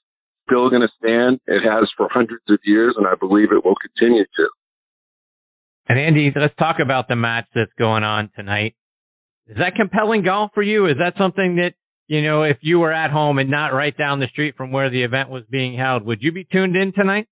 still 0.47 0.69
going 0.71 0.83
to 0.83 0.93
stand. 0.99 1.41
It 1.47 1.63
has 1.63 1.89
for 1.97 2.09
hundreds 2.11 2.45
of 2.49 2.59
years, 2.65 2.95
and 2.97 3.07
I 3.07 3.15
believe 3.15 3.53
it 3.53 3.65
will 3.65 3.77
continue 3.77 4.25
to. 4.25 4.49
And 5.89 5.99
Andy, 5.99 6.33
let's 6.35 6.55
talk 6.57 6.77
about 6.83 7.09
the 7.09 7.17
match 7.17 7.47
that's 7.55 7.73
going 7.79 8.05
on 8.05 8.31
tonight. 8.37 8.75
Is 9.49 9.57
that 9.57 9.75
compelling 9.77 10.23
golf 10.23 10.53
for 10.55 10.63
you? 10.63 10.87
Is 10.87 10.97
that 10.99 11.15
something 11.19 11.57
that, 11.57 11.75
you 12.11 12.23
know, 12.23 12.43
if 12.43 12.59
you 12.61 12.81
were 12.81 12.93
at 12.93 13.13
home 13.13 13.39
and 13.39 13.49
not 13.49 13.69
right 13.69 13.97
down 13.97 14.19
the 14.19 14.27
street 14.27 14.57
from 14.57 14.73
where 14.73 14.91
the 14.91 15.05
event 15.05 15.31
was 15.31 15.45
being 15.49 15.79
held, 15.79 16.05
would 16.05 16.19
you 16.21 16.33
be 16.33 16.43
tuned 16.43 16.75
in 16.75 16.93
tonight? 16.93 17.29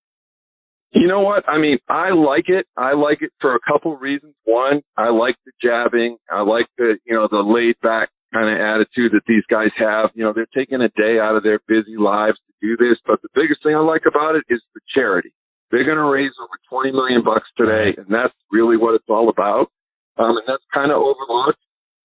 You 0.92 1.08
know 1.08 1.18
what? 1.20 1.42
I 1.49 1.58
mean, 1.58 1.78
I 1.88 2.14
like 2.14 2.47
it. 2.47 2.64
I 2.76 2.94
like 2.94 3.18
it 3.20 3.32
for 3.40 3.56
a 3.56 3.58
couple 3.66 3.92
of 3.92 4.00
reasons. 4.00 4.35
One, 4.44 4.82
I 4.97 5.11
like 5.11 5.35
the 5.44 5.50
jabbing. 5.61 6.16
I 6.30 6.42
like 6.42 6.66
the, 6.78 6.94
you 7.04 7.16
know, 7.16 7.26
the 7.28 7.42
laid 7.42 7.75
back 7.82 8.11
kind 8.32 8.47
of 8.47 8.54
attitude 8.54 9.18
that 9.18 9.26
these 9.26 9.42
guys 9.50 9.75
have. 9.82 10.11
You 10.14 10.23
know, 10.23 10.32
they're 10.32 10.47
taking 10.54 10.80
a 10.80 10.94
day 10.94 11.18
out 11.18 11.35
of 11.35 11.42
their 11.42 11.58
busy 11.66 11.99
lives 11.99 12.38
to 12.47 12.54
do 12.62 12.76
this. 12.78 13.02
But 13.04 13.18
the 13.20 13.35
biggest 13.35 13.64
thing 13.64 13.75
I 13.75 13.82
like 13.82 14.06
about 14.06 14.37
it 14.37 14.47
is 14.49 14.62
the 14.75 14.80
charity. 14.94 15.35
They're 15.73 15.85
going 15.85 15.99
to 15.99 16.06
raise 16.06 16.32
over 16.38 16.54
20 16.70 16.94
million 16.94 17.25
bucks 17.26 17.50
today, 17.58 17.99
and 17.99 18.06
that's 18.08 18.32
really 18.54 18.78
what 18.78 18.94
it's 18.94 19.11
all 19.11 19.28
about. 19.28 19.75
Um, 20.16 20.38
and 20.38 20.47
that's 20.47 20.62
kind 20.73 20.94
of 20.94 21.02
overlooked. 21.02 21.58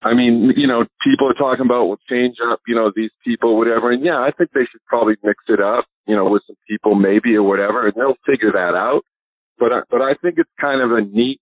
I 0.04 0.12
mean, 0.12 0.52
you 0.54 0.68
know, 0.68 0.84
people 1.02 1.28
are 1.30 1.40
talking 1.40 1.64
about 1.64 1.88
we'll 1.88 2.04
change 2.08 2.36
up, 2.44 2.60
you 2.68 2.74
know, 2.74 2.92
these 2.94 3.10
people, 3.24 3.56
whatever. 3.56 3.90
And 3.90 4.04
yeah, 4.04 4.20
I 4.20 4.30
think 4.36 4.50
they 4.52 4.68
should 4.70 4.84
probably 4.86 5.16
mix 5.24 5.42
it 5.48 5.60
up, 5.60 5.86
you 6.06 6.14
know, 6.14 6.28
with 6.28 6.42
some 6.46 6.56
people 6.68 6.94
maybe 6.94 7.34
or 7.34 7.42
whatever, 7.42 7.88
and 7.88 7.94
they'll 7.96 8.20
figure 8.26 8.52
that 8.52 8.76
out. 8.76 9.00
But 9.58 9.72
I, 9.72 9.80
but 9.90 10.02
I 10.02 10.12
think 10.20 10.36
it's 10.36 10.50
kind 10.60 10.82
of 10.82 10.92
a 10.92 11.00
neat 11.00 11.40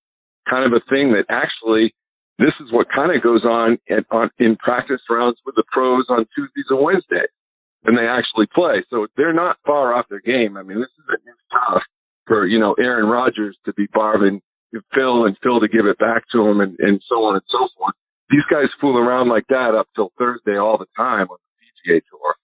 kind 0.49 0.66
of 0.66 0.73
a 0.73 0.85
thing 0.90 1.12
that 1.12 1.26
actually 1.28 1.95
this 2.38 2.54
is 2.61 2.73
what 2.73 2.87
kind 2.95 3.14
of 3.14 3.23
goes 3.23 3.45
on, 3.45 3.78
in, 3.87 4.04
on 4.11 4.31
in 4.38 4.57
practice 4.57 5.02
rounds 5.11 5.38
with 5.45 5.54
the 5.54 5.64
pros 5.71 6.07
on 6.09 6.26
Tuesdays 6.35 6.71
and 6.71 6.83
Wednesdays, 6.83 7.35
and 7.85 7.99
they 7.99 8.07
actually 8.07 8.47
play. 8.54 8.87
So 8.90 9.07
they're 9.16 9.35
not 9.35 9.59
far 9.66 9.95
off 9.95 10.07
their 10.09 10.23
game. 10.23 10.57
I 10.57 10.62
mean, 10.62 10.78
this 10.78 10.95
is 10.99 11.07
a 11.11 11.19
new 11.26 11.35
stuff 11.50 11.83
for 12.26 12.47
you 12.47 12.61
know 12.61 12.75
Aaron 12.78 13.11
Rodgers 13.11 13.59
to 13.66 13.73
be 13.75 13.87
barbing 13.92 14.40
Phil 14.95 15.26
and 15.26 15.37
Phil 15.42 15.59
to 15.59 15.69
give 15.69 15.87
it 15.87 15.99
back 15.99 16.23
to 16.31 16.47
him, 16.47 16.61
and, 16.61 16.78
and 16.78 17.02
so 17.09 17.26
on 17.26 17.35
and 17.35 17.45
so 17.50 17.66
forth 17.76 17.95
these 18.33 18.49
guys 18.51 18.73
fool 18.81 18.97
around 18.97 19.29
like 19.29 19.47
that 19.49 19.77
up 19.79 19.87
till 19.95 20.11
Thursday 20.19 20.57
all 20.57 20.79
the 20.79 20.89
time 20.97 21.29
on 21.29 21.37
the 21.37 21.93
PGA 21.93 22.01
tour. 22.09 22.35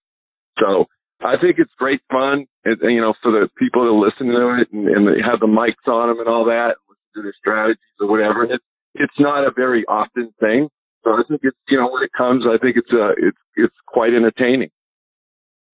So 0.61 0.85
I 1.25 1.40
think 1.40 1.57
it's 1.59 1.73
great 1.78 2.00
fun, 2.12 2.45
and, 2.64 2.76
and 2.80 2.92
you 2.92 3.00
know, 3.00 3.14
for 3.23 3.33
the 3.33 3.49
people 3.59 3.88
that 3.88 3.97
listen 3.97 4.28
to 4.28 4.61
it 4.61 4.68
and, 4.71 4.87
and 4.87 5.09
they 5.09 5.25
have 5.25 5.40
the 5.40 5.49
mics 5.49 5.88
on 5.90 6.09
them 6.09 6.21
and 6.21 6.28
all 6.28 6.45
that, 6.45 6.76
to 7.16 7.23
their 7.23 7.35
strategies 7.38 7.97
or 8.00 8.07
whatever. 8.07 8.45
And 8.45 8.52
it's 8.52 8.64
it's 8.95 9.18
not 9.18 9.47
a 9.47 9.50
very 9.54 9.85
often 9.88 10.33
thing. 10.40 10.68
So 11.04 11.12
I 11.12 11.23
think 11.28 11.40
it's 11.42 11.57
you 11.68 11.78
know 11.78 11.90
when 11.90 12.02
it 12.02 12.11
comes, 12.16 12.45
I 12.47 12.59
think 12.59 12.76
it's 12.76 12.92
uh 12.92 13.16
it's 13.16 13.38
it's 13.57 13.75
quite 13.87 14.12
entertaining. 14.14 14.71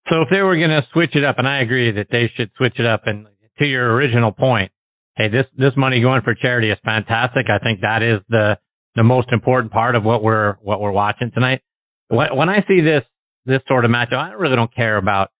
So 0.08 0.22
if 0.22 0.28
they 0.30 0.42
were 0.42 0.56
going 0.56 0.68
to 0.68 0.84
switch 0.92 1.16
it 1.16 1.24
up, 1.24 1.38
and 1.38 1.48
I 1.48 1.60
agree 1.62 1.90
that 1.92 2.08
they 2.10 2.30
should 2.36 2.50
switch 2.56 2.78
it 2.78 2.84
up, 2.84 3.06
and 3.06 3.26
to 3.58 3.64
your 3.64 3.94
original 3.94 4.32
point, 4.32 4.70
hey, 5.16 5.28
this 5.28 5.46
this 5.56 5.72
money 5.76 6.00
going 6.00 6.22
for 6.22 6.34
charity 6.34 6.70
is 6.70 6.78
fantastic. 6.84 7.46
I 7.48 7.58
think 7.58 7.80
that 7.80 8.02
is 8.02 8.20
the 8.28 8.56
the 8.94 9.02
most 9.02 9.28
important 9.32 9.72
part 9.72 9.96
of 9.96 10.04
what 10.04 10.22
we're 10.22 10.54
what 10.62 10.80
we're 10.80 10.92
watching 10.92 11.30
tonight. 11.32 11.60
When 12.08 12.48
I 12.48 12.64
see 12.68 12.80
this 12.80 13.02
this 13.46 13.60
sort 13.66 13.84
of 13.84 13.90
matchup, 13.90 14.18
I 14.18 14.32
really 14.32 14.56
don't 14.56 14.74
care 14.74 14.96
about 14.96 15.30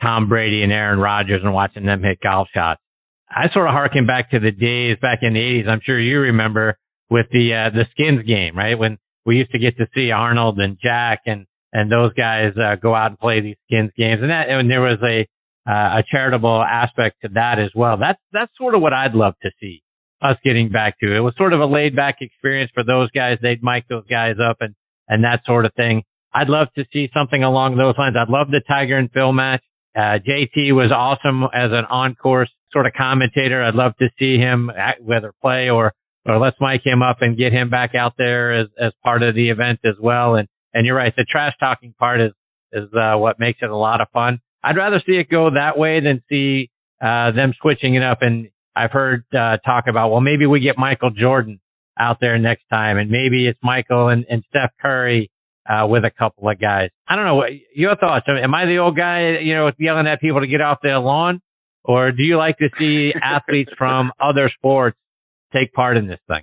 Tom 0.00 0.28
Brady 0.28 0.62
and 0.62 0.72
Aaron 0.72 0.98
Rodgers 0.98 1.42
and 1.44 1.52
watching 1.52 1.84
them 1.84 2.02
hit 2.02 2.18
golf 2.22 2.48
shots. 2.54 2.80
I 3.30 3.52
sort 3.52 3.66
of 3.66 3.72
harken 3.72 4.06
back 4.06 4.30
to 4.30 4.40
the 4.40 4.50
days 4.50 4.98
back 5.00 5.20
in 5.22 5.32
the 5.32 5.40
80s. 5.40 5.68
I'm 5.68 5.80
sure 5.84 5.98
you 5.98 6.20
remember 6.20 6.78
with 7.10 7.26
the 7.30 7.52
uh, 7.54 7.70
the 7.74 7.84
skins 7.92 8.26
game, 8.26 8.56
right? 8.56 8.78
When 8.78 8.98
we 9.24 9.36
used 9.36 9.52
to 9.52 9.58
get 9.58 9.76
to 9.78 9.86
see 9.94 10.10
Arnold 10.10 10.58
and 10.58 10.78
Jack 10.82 11.20
and 11.26 11.46
and 11.72 11.90
those 11.90 12.12
guys 12.14 12.52
uh, 12.56 12.76
go 12.76 12.94
out 12.94 13.10
and 13.10 13.18
play 13.18 13.40
these 13.40 13.56
skins 13.66 13.90
games, 13.96 14.20
and 14.22 14.30
that 14.30 14.48
and 14.48 14.70
there 14.70 14.80
was 14.80 14.98
a 15.02 15.26
uh, 15.70 16.00
a 16.00 16.04
charitable 16.10 16.62
aspect 16.62 17.16
to 17.22 17.28
that 17.34 17.58
as 17.58 17.70
well. 17.74 17.96
That's 17.96 18.20
that's 18.32 18.52
sort 18.58 18.74
of 18.74 18.82
what 18.82 18.92
I'd 18.92 19.14
love 19.14 19.34
to 19.42 19.50
see 19.60 19.82
us 20.22 20.36
getting 20.44 20.70
back 20.70 20.98
to. 21.00 21.16
It 21.16 21.20
was 21.20 21.34
sort 21.36 21.52
of 21.52 21.60
a 21.60 21.66
laid 21.66 21.96
back 21.96 22.16
experience 22.20 22.70
for 22.74 22.84
those 22.84 23.10
guys. 23.10 23.38
They'd 23.42 23.62
mic 23.62 23.88
those 23.88 24.06
guys 24.06 24.36
up 24.42 24.58
and, 24.60 24.74
and 25.08 25.24
that 25.24 25.40
sort 25.46 25.66
of 25.66 25.74
thing. 25.74 26.02
I'd 26.34 26.48
love 26.48 26.68
to 26.76 26.84
see 26.92 27.08
something 27.12 27.42
along 27.42 27.76
those 27.76 27.94
lines. 27.98 28.16
I'd 28.18 28.32
love 28.32 28.48
the 28.50 28.62
Tiger 28.66 28.96
and 28.96 29.10
Phil 29.10 29.32
match. 29.32 29.62
Uh, 29.94 30.16
JT 30.26 30.72
was 30.72 30.90
awesome 30.90 31.44
as 31.44 31.70
an 31.70 31.84
on-course 31.90 32.50
sort 32.72 32.86
of 32.86 32.92
commentator. 32.94 33.62
I'd 33.62 33.74
love 33.74 33.92
to 33.98 34.08
see 34.18 34.38
him 34.38 34.70
at, 34.70 35.02
whether 35.02 35.34
play 35.42 35.68
or, 35.68 35.92
or 36.24 36.38
let's 36.38 36.56
mic 36.60 36.80
him 36.84 37.02
up 37.02 37.18
and 37.20 37.36
get 37.36 37.52
him 37.52 37.68
back 37.68 37.94
out 37.94 38.14
there 38.16 38.58
as, 38.58 38.68
as 38.80 38.92
part 39.04 39.22
of 39.22 39.34
the 39.34 39.50
event 39.50 39.80
as 39.84 39.96
well. 40.00 40.36
And, 40.36 40.48
and 40.72 40.86
you're 40.86 40.96
right. 40.96 41.12
The 41.14 41.26
trash 41.30 41.52
talking 41.60 41.94
part 41.98 42.22
is, 42.22 42.32
is, 42.72 42.88
uh, 42.94 43.18
what 43.18 43.38
makes 43.38 43.58
it 43.60 43.68
a 43.68 43.76
lot 43.76 44.00
of 44.00 44.08
fun. 44.14 44.40
I'd 44.64 44.76
rather 44.76 45.02
see 45.04 45.16
it 45.16 45.28
go 45.28 45.50
that 45.50 45.76
way 45.76 46.00
than 46.00 46.22
see, 46.30 46.70
uh, 47.02 47.32
them 47.32 47.52
switching 47.60 47.94
it 47.96 48.02
up. 48.02 48.18
And 48.22 48.48
I've 48.74 48.90
heard 48.90 49.24
uh, 49.32 49.58
talk 49.64 49.84
about, 49.88 50.10
well, 50.10 50.20
maybe 50.20 50.46
we 50.46 50.60
get 50.60 50.78
Michael 50.78 51.10
Jordan 51.10 51.60
out 51.98 52.18
there 52.20 52.38
next 52.38 52.64
time, 52.70 52.96
and 52.98 53.10
maybe 53.10 53.46
it's 53.46 53.58
Michael 53.62 54.08
and, 54.08 54.24
and 54.28 54.42
Steph 54.48 54.70
Curry 54.80 55.30
uh, 55.68 55.86
with 55.86 56.04
a 56.04 56.10
couple 56.10 56.48
of 56.48 56.60
guys. 56.60 56.90
I 57.06 57.16
don't 57.16 57.24
know. 57.24 57.36
What 57.36 57.50
your 57.74 57.96
thoughts? 57.96 58.26
Am 58.28 58.54
I 58.54 58.66
the 58.66 58.78
old 58.78 58.96
guy, 58.96 59.38
you 59.42 59.54
know, 59.54 59.70
yelling 59.78 60.06
at 60.06 60.20
people 60.20 60.40
to 60.40 60.46
get 60.46 60.60
off 60.60 60.78
their 60.82 60.98
lawn, 60.98 61.40
or 61.84 62.12
do 62.12 62.22
you 62.22 62.36
like 62.36 62.58
to 62.58 62.68
see 62.78 63.12
athletes 63.22 63.70
from 63.76 64.12
other 64.20 64.50
sports 64.56 64.96
take 65.52 65.72
part 65.72 65.96
in 65.96 66.08
this 66.08 66.20
thing? 66.26 66.42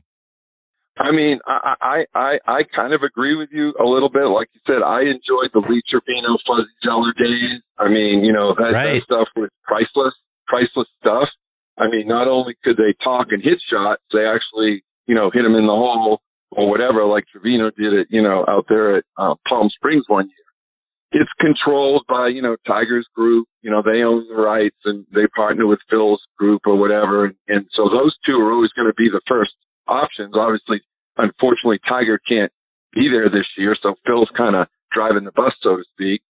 I 0.99 1.11
mean, 1.15 1.39
I, 1.47 1.75
I, 1.79 1.97
I, 2.13 2.31
I 2.45 2.59
kind 2.75 2.93
of 2.93 3.03
agree 3.07 3.35
with 3.35 3.47
you 3.53 3.73
a 3.79 3.87
little 3.87 4.09
bit. 4.11 4.27
Like 4.27 4.49
you 4.51 4.59
said, 4.67 4.83
I 4.83 5.07
enjoyed 5.07 5.47
the 5.55 5.63
Lee 5.63 5.81
Trevino 5.87 6.35
Fuzzy 6.43 6.75
Zoeller 6.83 7.15
days. 7.15 7.63
I 7.79 7.87
mean, 7.87 8.27
you 8.27 8.33
know, 8.35 8.51
that, 8.51 8.75
right. 8.75 8.99
that 8.99 9.07
stuff 9.07 9.27
was 9.35 9.47
priceless, 9.63 10.11
priceless 10.45 10.91
stuff. 10.99 11.31
I 11.79 11.87
mean, 11.87 12.07
not 12.07 12.27
only 12.27 12.55
could 12.63 12.77
they 12.77 12.93
talk 13.03 13.27
and 13.31 13.41
hit 13.41 13.57
shots, 13.71 14.03
they 14.11 14.27
actually, 14.27 14.83
you 15.07 15.15
know, 15.15 15.31
hit 15.33 15.43
them 15.43 15.55
in 15.55 15.65
the 15.65 15.73
hole 15.73 16.21
or 16.51 16.69
whatever, 16.69 17.05
like 17.05 17.25
Trevino 17.31 17.71
did 17.71 17.93
it, 17.93 18.07
you 18.09 18.21
know, 18.21 18.43
out 18.47 18.65
there 18.67 18.97
at 18.97 19.03
uh, 19.17 19.35
Palm 19.47 19.69
Springs 19.75 20.03
one 20.07 20.25
year. 20.25 21.21
It's 21.21 21.31
controlled 21.39 22.03
by, 22.07 22.27
you 22.27 22.41
know, 22.41 22.55
Tiger's 22.67 23.07
group. 23.15 23.47
You 23.61 23.71
know, 23.71 23.81
they 23.81 24.03
own 24.03 24.27
the 24.27 24.35
rights 24.35 24.77
and 24.85 25.05
they 25.13 25.25
partner 25.35 25.65
with 25.65 25.79
Phil's 25.89 26.21
group 26.37 26.61
or 26.65 26.77
whatever. 26.77 27.25
And, 27.25 27.35
and 27.47 27.65
so 27.75 27.89
those 27.89 28.15
two 28.25 28.37
are 28.37 28.51
always 28.51 28.71
going 28.73 28.87
to 28.87 28.93
be 28.93 29.09
the 29.09 29.21
first 29.27 29.51
options. 29.87 30.35
Obviously, 30.35 30.81
unfortunately, 31.17 31.79
Tiger 31.87 32.19
can't 32.27 32.51
be 32.93 33.09
there 33.09 33.29
this 33.29 33.47
year. 33.57 33.75
So 33.81 33.95
Phil's 34.05 34.29
kind 34.37 34.55
of 34.55 34.67
driving 34.91 35.23
the 35.23 35.31
bus, 35.31 35.53
so 35.63 35.77
to 35.77 35.83
speak. 35.93 36.21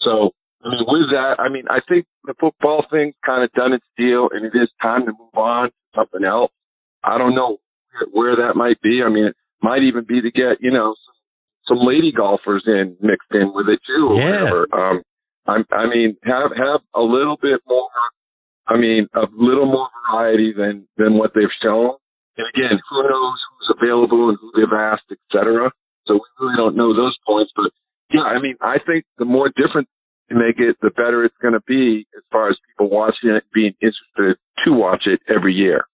So 0.00 0.30
I 0.64 0.68
mean, 0.70 0.84
with 0.86 1.10
that, 1.10 1.36
I 1.38 1.48
mean, 1.48 1.64
I 1.68 1.80
think 1.88 2.06
the 2.24 2.34
football 2.38 2.84
thing's 2.90 3.14
kind 3.26 3.42
of 3.42 3.50
done 3.52 3.72
its 3.72 3.86
deal, 3.96 4.28
and 4.30 4.46
it 4.46 4.54
is 4.54 4.70
time 4.80 5.06
to 5.06 5.12
move 5.12 5.34
on 5.34 5.70
to 5.70 5.74
something 5.94 6.24
else. 6.24 6.52
I 7.02 7.18
don't 7.18 7.34
know 7.34 7.58
where 8.12 8.36
that 8.36 8.54
might 8.54 8.80
be. 8.80 9.02
I 9.04 9.10
mean, 9.10 9.26
it 9.26 9.36
might 9.60 9.82
even 9.82 10.04
be 10.06 10.22
to 10.22 10.30
get 10.30 10.62
you 10.62 10.70
know 10.70 10.94
some, 11.66 11.76
some 11.76 11.86
lady 11.86 12.12
golfers 12.12 12.62
in 12.66 12.96
mixed 13.00 13.32
in 13.32 13.52
with 13.54 13.66
it 13.68 13.80
too, 13.86 14.06
or 14.10 14.16
yeah. 14.16 14.42
whatever. 14.44 14.66
Um, 14.72 15.02
I, 15.46 15.74
I 15.74 15.86
mean, 15.90 16.16
have 16.22 16.54
have 16.54 16.80
a 16.94 17.02
little 17.02 17.36
bit 17.42 17.60
more. 17.66 17.90
I 18.68 18.78
mean, 18.78 19.08
a 19.14 19.26
little 19.34 19.66
more 19.66 19.88
variety 20.08 20.54
than 20.56 20.86
than 20.96 21.18
what 21.18 21.32
they've 21.34 21.58
shown. 21.62 21.98
And 22.38 22.46
again, 22.54 22.78
who 22.88 23.02
knows 23.02 23.38
who's 23.50 23.76
available 23.82 24.30
and 24.30 24.38
who 24.40 24.52
they've 24.54 24.72
asked, 24.72 25.10
etc. 25.10 25.70
So 26.06 26.14
we 26.14 26.28
really 26.40 26.56
don't 26.56 26.76
know 26.76 26.94
those 26.94 27.16
points, 27.26 27.52
but 27.54 27.70
yeah, 28.12 28.22
I 28.22 28.40
mean, 28.40 28.56
I 28.60 28.76
think 28.86 29.04
the 29.18 29.24
more 29.24 29.50
different 29.56 29.88
make 30.30 30.58
it, 30.58 30.76
the 30.80 30.90
better 30.90 31.24
it's 31.24 31.36
going 31.42 31.54
to 31.54 31.62
be 31.66 32.06
as 32.16 32.22
far 32.30 32.48
as 32.48 32.56
people 32.68 32.90
watching 32.90 33.30
it, 33.30 33.44
being 33.52 33.74
interested 33.80 34.38
to 34.64 34.72
watch 34.72 35.02
it 35.06 35.20
every 35.28 35.54
year. 35.54 35.84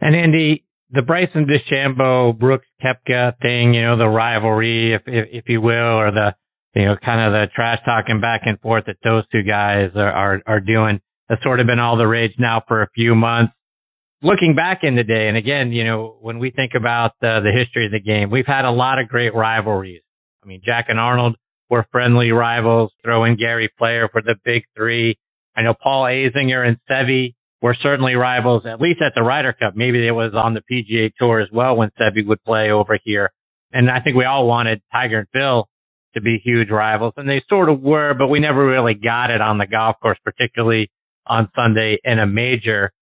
And 0.00 0.16
Andy, 0.16 0.64
the 0.90 1.02
Bryson 1.02 1.46
DeChambeau 1.46 2.38
Brooks 2.38 2.66
Koepka 2.82 3.38
thing, 3.40 3.74
you 3.74 3.82
know, 3.82 3.96
the 3.96 4.08
rivalry, 4.08 4.94
if, 4.94 5.02
if, 5.06 5.28
if 5.32 5.44
you 5.48 5.60
will, 5.60 5.72
or 5.74 6.10
the 6.10 6.34
you 6.74 6.86
know 6.86 6.96
kind 7.04 7.20
of 7.20 7.32
the 7.32 7.46
trash 7.54 7.78
talking 7.84 8.20
back 8.20 8.42
and 8.44 8.58
forth 8.60 8.84
that 8.86 8.96
those 9.04 9.24
two 9.30 9.42
guys 9.42 9.90
are, 9.94 10.10
are 10.10 10.42
are 10.46 10.60
doing, 10.60 11.00
has 11.28 11.38
sort 11.42 11.60
of 11.60 11.66
been 11.66 11.78
all 11.78 11.96
the 11.96 12.06
rage 12.06 12.32
now 12.38 12.62
for 12.66 12.82
a 12.82 12.88
few 12.94 13.14
months. 13.14 13.52
Looking 14.22 14.54
back 14.54 14.80
in 14.82 14.94
the 14.94 15.02
day, 15.02 15.26
and 15.28 15.36
again, 15.36 15.72
you 15.72 15.84
know, 15.84 16.16
when 16.20 16.38
we 16.38 16.50
think 16.50 16.72
about 16.76 17.12
the, 17.20 17.40
the 17.42 17.50
history 17.50 17.86
of 17.86 17.92
the 17.92 17.98
game, 17.98 18.30
we've 18.30 18.46
had 18.46 18.64
a 18.64 18.70
lot 18.70 19.00
of 19.00 19.08
great 19.08 19.34
rivalries. 19.34 20.02
I 20.44 20.46
mean, 20.46 20.60
Jack 20.64 20.86
and 20.88 21.00
Arnold 21.00 21.36
were 21.72 21.86
friendly 21.90 22.32
rivals. 22.32 22.92
Throw 23.02 23.24
in 23.24 23.38
Gary 23.38 23.72
Player 23.78 24.06
for 24.12 24.20
the 24.20 24.34
big 24.44 24.64
three. 24.76 25.16
I 25.56 25.62
know 25.62 25.72
Paul 25.72 26.04
Azinger 26.04 26.68
and 26.68 26.76
Seve 26.88 27.34
were 27.62 27.74
certainly 27.82 28.14
rivals, 28.14 28.64
at 28.66 28.78
least 28.78 29.00
at 29.00 29.12
the 29.14 29.22
Ryder 29.22 29.54
Cup. 29.54 29.72
Maybe 29.74 30.06
it 30.06 30.10
was 30.10 30.32
on 30.34 30.52
the 30.52 30.60
PGA 30.70 31.10
Tour 31.18 31.40
as 31.40 31.48
well 31.50 31.74
when 31.74 31.88
Seve 31.98 32.26
would 32.26 32.44
play 32.44 32.70
over 32.70 32.98
here. 33.02 33.30
And 33.72 33.90
I 33.90 34.00
think 34.00 34.16
we 34.16 34.26
all 34.26 34.46
wanted 34.46 34.82
Tiger 34.92 35.20
and 35.20 35.28
Phil 35.32 35.66
to 36.14 36.20
be 36.20 36.38
huge 36.44 36.68
rivals, 36.68 37.14
and 37.16 37.26
they 37.26 37.42
sort 37.48 37.70
of 37.70 37.80
were, 37.80 38.12
but 38.12 38.28
we 38.28 38.38
never 38.38 38.66
really 38.66 38.92
got 38.92 39.30
it 39.30 39.40
on 39.40 39.56
the 39.56 39.66
golf 39.66 39.96
course, 40.02 40.18
particularly 40.22 40.90
on 41.26 41.48
Sunday 41.56 41.96
in 42.04 42.18
a 42.18 42.26
major. 42.26 42.92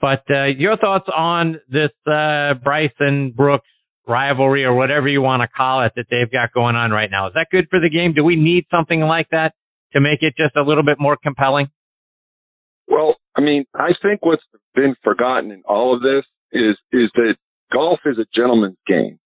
But 0.00 0.22
uh, 0.30 0.46
your 0.46 0.78
thoughts 0.78 1.10
on 1.14 1.60
this 1.68 1.90
uh, 2.06 2.54
Bryson 2.64 3.34
Brooks 3.36 3.68
rivalry 4.06 4.64
or 4.64 4.74
whatever 4.74 5.08
you 5.08 5.22
want 5.22 5.42
to 5.42 5.48
call 5.48 5.84
it 5.84 5.92
that 5.96 6.06
they've 6.10 6.30
got 6.30 6.52
going 6.52 6.76
on 6.76 6.90
right 6.90 7.10
now? 7.10 7.28
Is 7.28 7.34
that 7.34 7.48
good 7.50 7.66
for 7.70 7.80
the 7.80 7.90
game? 7.90 8.12
Do 8.14 8.24
we 8.24 8.36
need 8.36 8.66
something 8.70 9.00
like 9.00 9.28
that 9.30 9.54
to 9.92 10.00
make 10.00 10.22
it 10.22 10.34
just 10.36 10.56
a 10.56 10.62
little 10.62 10.84
bit 10.84 10.98
more 10.98 11.16
compelling? 11.16 11.68
Well, 12.86 13.16
I 13.36 13.40
mean, 13.40 13.64
I 13.74 13.90
think 14.02 14.24
what's 14.24 14.42
been 14.74 14.94
forgotten 15.02 15.50
in 15.50 15.62
all 15.66 15.94
of 15.94 16.02
this 16.02 16.24
is 16.52 16.76
is 16.92 17.10
that 17.14 17.34
golf 17.72 18.00
is 18.04 18.18
a 18.18 18.26
gentleman's 18.34 18.78
game. 18.86 19.18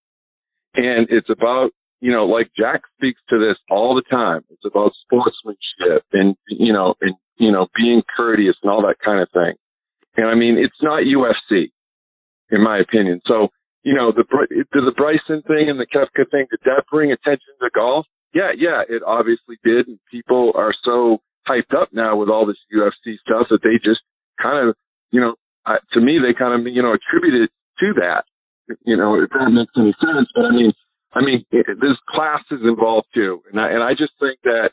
And 0.75 1.07
it's 1.09 1.29
about, 1.29 1.71
you 1.99 2.11
know, 2.11 2.25
like 2.25 2.51
Jack 2.57 2.81
speaks 2.97 3.19
to 3.29 3.37
this 3.37 3.57
all 3.69 3.95
the 3.95 4.03
time. 4.09 4.41
It's 4.49 4.65
about 4.65 4.91
sportsmanship 5.03 6.05
and, 6.13 6.35
you 6.47 6.73
know, 6.73 6.95
and, 7.01 7.15
you 7.37 7.51
know, 7.51 7.67
being 7.75 8.01
courteous 8.15 8.55
and 8.63 8.71
all 8.71 8.81
that 8.83 8.97
kind 9.03 9.21
of 9.21 9.29
thing. 9.31 9.53
And 10.15 10.27
I 10.27 10.35
mean, 10.35 10.57
it's 10.57 10.81
not 10.81 11.03
UFC, 11.03 11.71
in 12.51 12.63
my 12.63 12.79
opinion. 12.79 13.21
So, 13.25 13.49
you 13.83 13.95
know, 13.95 14.11
the, 14.11 14.23
the 14.27 14.93
Bryson 14.95 15.41
thing 15.47 15.69
and 15.69 15.79
the 15.79 15.87
Koepka 15.87 16.29
thing, 16.29 16.47
did 16.49 16.59
that 16.65 16.83
bring 16.91 17.11
attention 17.11 17.53
to 17.61 17.69
golf? 17.73 18.05
Yeah, 18.33 18.51
yeah, 18.55 18.83
it 18.87 19.01
obviously 19.05 19.57
did. 19.63 19.87
And 19.87 19.99
people 20.11 20.51
are 20.55 20.73
so 20.83 21.19
hyped 21.47 21.75
up 21.75 21.89
now 21.91 22.15
with 22.15 22.29
all 22.29 22.45
this 22.45 22.59
UFC 22.73 23.15
stuff 23.25 23.47
that 23.49 23.63
they 23.63 23.77
just 23.83 24.01
kind 24.41 24.69
of, 24.69 24.75
you 25.11 25.19
know, 25.19 25.35
uh, 25.65 25.77
to 25.93 26.01
me, 26.01 26.19
they 26.19 26.37
kind 26.37 26.59
of, 26.59 26.71
you 26.71 26.81
know, 26.81 26.93
attribute 26.93 27.43
it 27.43 27.49
to 27.79 27.93
that 27.99 28.25
you 28.85 28.97
know, 28.97 29.21
if 29.21 29.29
that 29.31 29.49
makes 29.49 29.73
any 29.77 29.93
sense. 29.99 30.29
But 30.35 30.45
I 30.45 30.51
mean, 30.51 30.73
I 31.13 31.21
mean, 31.21 31.45
it, 31.51 31.65
there's 31.79 31.99
classes 32.09 32.61
involved 32.63 33.07
too, 33.13 33.41
and 33.51 33.59
I 33.59 33.69
and 33.71 33.83
I 33.83 33.91
just 33.91 34.13
think 34.19 34.39
that, 34.43 34.71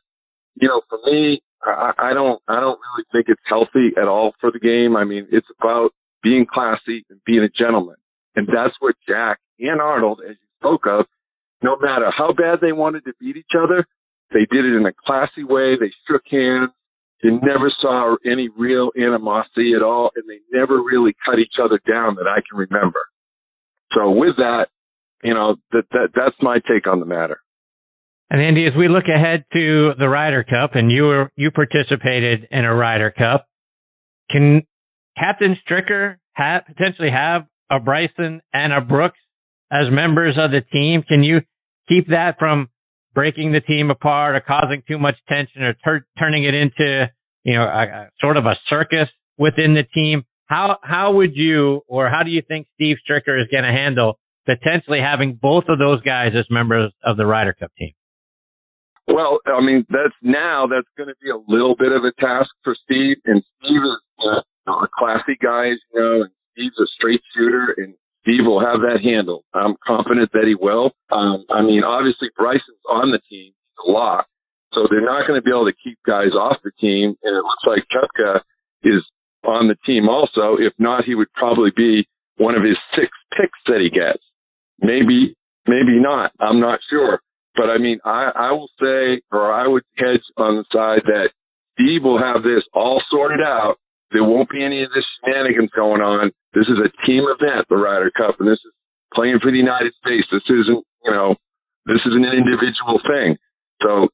you 0.61 0.69
know, 0.69 0.83
for 0.89 0.99
me, 1.07 1.41
I, 1.65 1.93
I 1.99 2.15
don't 2.15 2.41
I 2.49 2.61
don't 2.61 2.79
really 2.79 3.07
think 3.13 3.27
it's 3.29 3.43
healthy 3.49 3.97
at 3.97 4.09
all 4.09 4.33
for 4.41 4.51
the 4.51 4.61
game. 4.61 4.97
I 4.97 5.05
mean, 5.05 5.27
it's 5.31 5.49
about 5.61 5.91
being 6.23 6.47
classy 6.47 7.05
and 7.11 7.21
being 7.25 7.43
a 7.43 7.49
gentleman, 7.49 7.97
and 8.37 8.47
that's 8.47 8.75
what 8.81 8.95
Jack 9.09 9.39
and 9.59 9.81
Arnold, 9.81 10.21
as 10.23 10.37
you 10.37 10.49
spoke 10.61 10.87
of, 10.87 11.07
no 11.63 11.77
matter 11.81 12.13
how 12.17 12.33
bad 12.33 12.61
they 12.61 12.73
wanted 12.73 13.05
to 13.05 13.13
beat 13.19 13.37
each 13.37 13.57
other, 13.59 13.87
they 14.33 14.47
did 14.51 14.65
it 14.65 14.77
in 14.77 14.87
a 14.87 14.93
classy 15.07 15.45
way. 15.45 15.77
They 15.81 15.93
shook 16.07 16.23
hands. 16.31 16.71
You 17.23 17.41
never 17.43 17.73
saw 17.81 18.17
any 18.25 18.49
real 18.57 18.91
animosity 18.97 19.73
at 19.75 19.83
all, 19.83 20.11
and 20.15 20.25
they 20.29 20.41
never 20.53 20.77
really 20.83 21.17
cut 21.25 21.39
each 21.39 21.57
other 21.63 21.81
down 21.89 22.17
that 22.17 22.29
I 22.29 22.41
can 22.49 22.59
remember. 22.59 23.01
So 23.93 24.11
with 24.11 24.37
that, 24.37 24.67
you 25.23 25.33
know, 25.33 25.57
that, 25.73 25.85
that, 25.93 26.09
that's 26.15 26.37
my 26.43 26.59
take 26.69 26.87
on 26.87 27.01
the 27.01 27.07
matter. 27.07 27.41
And 28.29 28.43
Andy, 28.43 28.67
as 28.67 28.75
we 28.77 28.89
look 28.89 29.05
ahead 29.05 29.45
to 29.53 29.93
the 29.99 30.09
Ryder 30.09 30.45
Cup 30.45 30.75
and 30.75 30.91
you 30.91 31.05
were, 31.05 31.31
you 31.37 31.51
participated 31.51 32.49
in 32.51 32.65
a 32.65 32.75
Ryder 32.75 33.13
Cup, 33.17 33.47
can 34.31 34.63
Captain 35.17 35.57
Stricker 35.65 36.17
have, 36.35 36.67
potentially 36.67 37.11
have 37.11 37.47
a 37.71 37.81
Bryson 37.81 38.41
and 38.53 38.73
a 38.73 38.81
Brooks 38.81 39.19
as 39.71 39.91
members 39.91 40.37
of 40.39 40.51
the 40.51 40.61
team? 40.73 41.03
Can 41.03 41.23
you 41.23 41.41
keep 41.89 42.09
that 42.09 42.37
from 42.39 42.69
breaking 43.15 43.53
the 43.53 43.61
team 43.61 43.91
apart 43.91 44.37
or 44.37 44.41
causing 44.41 44.83
too 44.87 44.99
much 44.99 45.17
tension 45.29 45.63
or 45.63 45.75
ter- 45.85 46.07
turning 46.19 46.45
it 46.45 46.55
into, 46.55 47.07
you 47.45 47.55
know, 47.55 47.63
a, 47.63 47.83
a 47.83 48.09
sort 48.21 48.37
of 48.37 48.47
a 48.47 48.55
circus 48.69 49.09
within 49.39 49.75
the 49.75 49.85
team? 49.95 50.23
How 50.47 50.79
how 50.83 51.15
would 51.15 51.35
you 51.35 51.83
or 51.89 52.09
how 52.09 52.23
do 52.23 52.31
you 52.31 52.43
think 52.47 52.69
Steve 52.75 52.97
Stricker 53.03 53.41
is 53.41 53.49
going 53.51 53.65
to 53.65 53.73
handle 53.73 54.19
potentially 54.47 55.01
having 55.01 55.39
both 55.41 55.65
of 55.69 55.79
those 55.79 56.01
guys 56.03 56.31
as 56.39 56.47
members 56.51 56.93
of 57.05 57.17
the 57.17 57.27
Ryder 57.27 57.53
Cup 57.53 57.73
team? 57.77 57.93
Well, 59.09 59.39
I 59.47 59.61
mean, 59.61 59.87
that's 59.89 60.15
now 60.23 60.67
that's 60.67 60.89
going 60.97 61.09
to 61.09 61.15
be 61.23 61.31
a 61.31 61.39
little 61.49 61.77
bit 61.77 61.93
of 61.93 62.03
a 62.03 62.13
task 62.21 62.51
for 62.65 62.77
Steve, 62.85 63.17
and 63.25 63.43
Steve 63.59 63.83
is 63.83 63.99
uh, 64.19 64.73
a 64.73 64.89
classy 64.99 65.39
guy, 65.41 65.67
you 65.67 65.79
know, 65.95 66.23
and 66.23 66.31
Steve's 66.57 66.79
a 66.81 66.89
straight 66.97 67.21
shooter, 67.37 67.75
and 67.77 67.95
Steve 68.25 68.49
will 68.49 68.65
have 68.65 68.81
that 68.81 69.05
handled. 69.05 69.45
I'm 69.53 69.77
confident 69.87 70.33
that 70.33 70.49
he 70.49 70.57
will. 70.57 70.97
Um, 71.13 71.45
I 71.53 71.61
mean, 71.61 71.85
obviously 71.85 72.29
Bryson's 72.37 72.81
on 72.89 73.13
the 73.13 73.21
team 73.29 73.53
a 73.87 73.91
lot, 73.91 74.25
so 74.73 74.89
they're 74.89 75.05
not 75.05 75.29
going 75.29 75.39
to 75.39 75.45
be 75.45 75.53
able 75.53 75.69
to 75.69 75.77
keep 75.85 75.99
guys 76.07 76.33
off 76.33 76.57
the 76.65 76.73
team, 76.81 77.15
and 77.23 77.33
it 77.37 77.45
looks 77.45 77.65
like 77.69 77.85
Koepka 77.93 78.41
is 78.83 79.05
on 79.45 79.69
the 79.69 79.77
team 79.85 80.09
also. 80.09 80.57
If 80.59 80.73
not, 80.79 81.05
he 81.05 81.15
would 81.15 81.33
probably 81.35 81.71
be 81.77 82.09
one 82.39 82.57
of 82.57 82.65
his 82.65 82.77
six 82.97 83.09
picks 83.37 83.59
that 83.67 83.81
he 83.81 83.91
gets. 83.91 84.23
Maybe, 84.81 85.37
maybe 85.69 86.01
not. 86.01 86.33
I'm 86.41 86.61
not 86.61 86.81
sure. 86.91 87.21
But 87.55 87.71
I 87.71 87.79
mean, 87.79 88.01
I, 88.05 88.31
I 88.35 88.53
will 88.53 88.69
say, 88.81 89.23
or 89.33 89.53
I 89.53 89.67
would 89.67 89.85
hedge 89.97 90.25
on 90.37 90.57
the 90.57 90.65
side 90.73 91.03
that 91.07 91.31
Steve 91.75 92.03
will 92.05 92.19
have 92.19 92.43
this 92.43 92.63
all 92.75 93.03
sorted 93.11 93.41
out. 93.41 93.77
There 94.13 94.25
won't 94.25 94.51
be 94.51 94.65
any 94.65 94.83
of 94.83 94.91
this 94.95 95.05
shenanigans 95.25 95.71
going 95.75 96.01
on. 96.01 96.31
This 96.57 96.73
is 96.73 96.81
a 96.81 96.89
team 97.05 97.29
event, 97.29 97.69
the 97.69 97.77
Ryder 97.77 98.11
Cup, 98.17 98.41
and 98.41 98.49
this 98.49 98.61
is 98.65 98.73
playing 99.13 99.45
for 99.45 99.53
the 99.53 99.61
United 99.61 99.93
States. 100.01 100.25
This 100.33 100.49
isn't, 100.49 100.81
you 101.05 101.13
know, 101.13 101.37
this 101.85 102.01
is 102.09 102.17
an 102.17 102.25
individual 102.25 102.97
thing. 103.05 103.37
So 103.85 104.09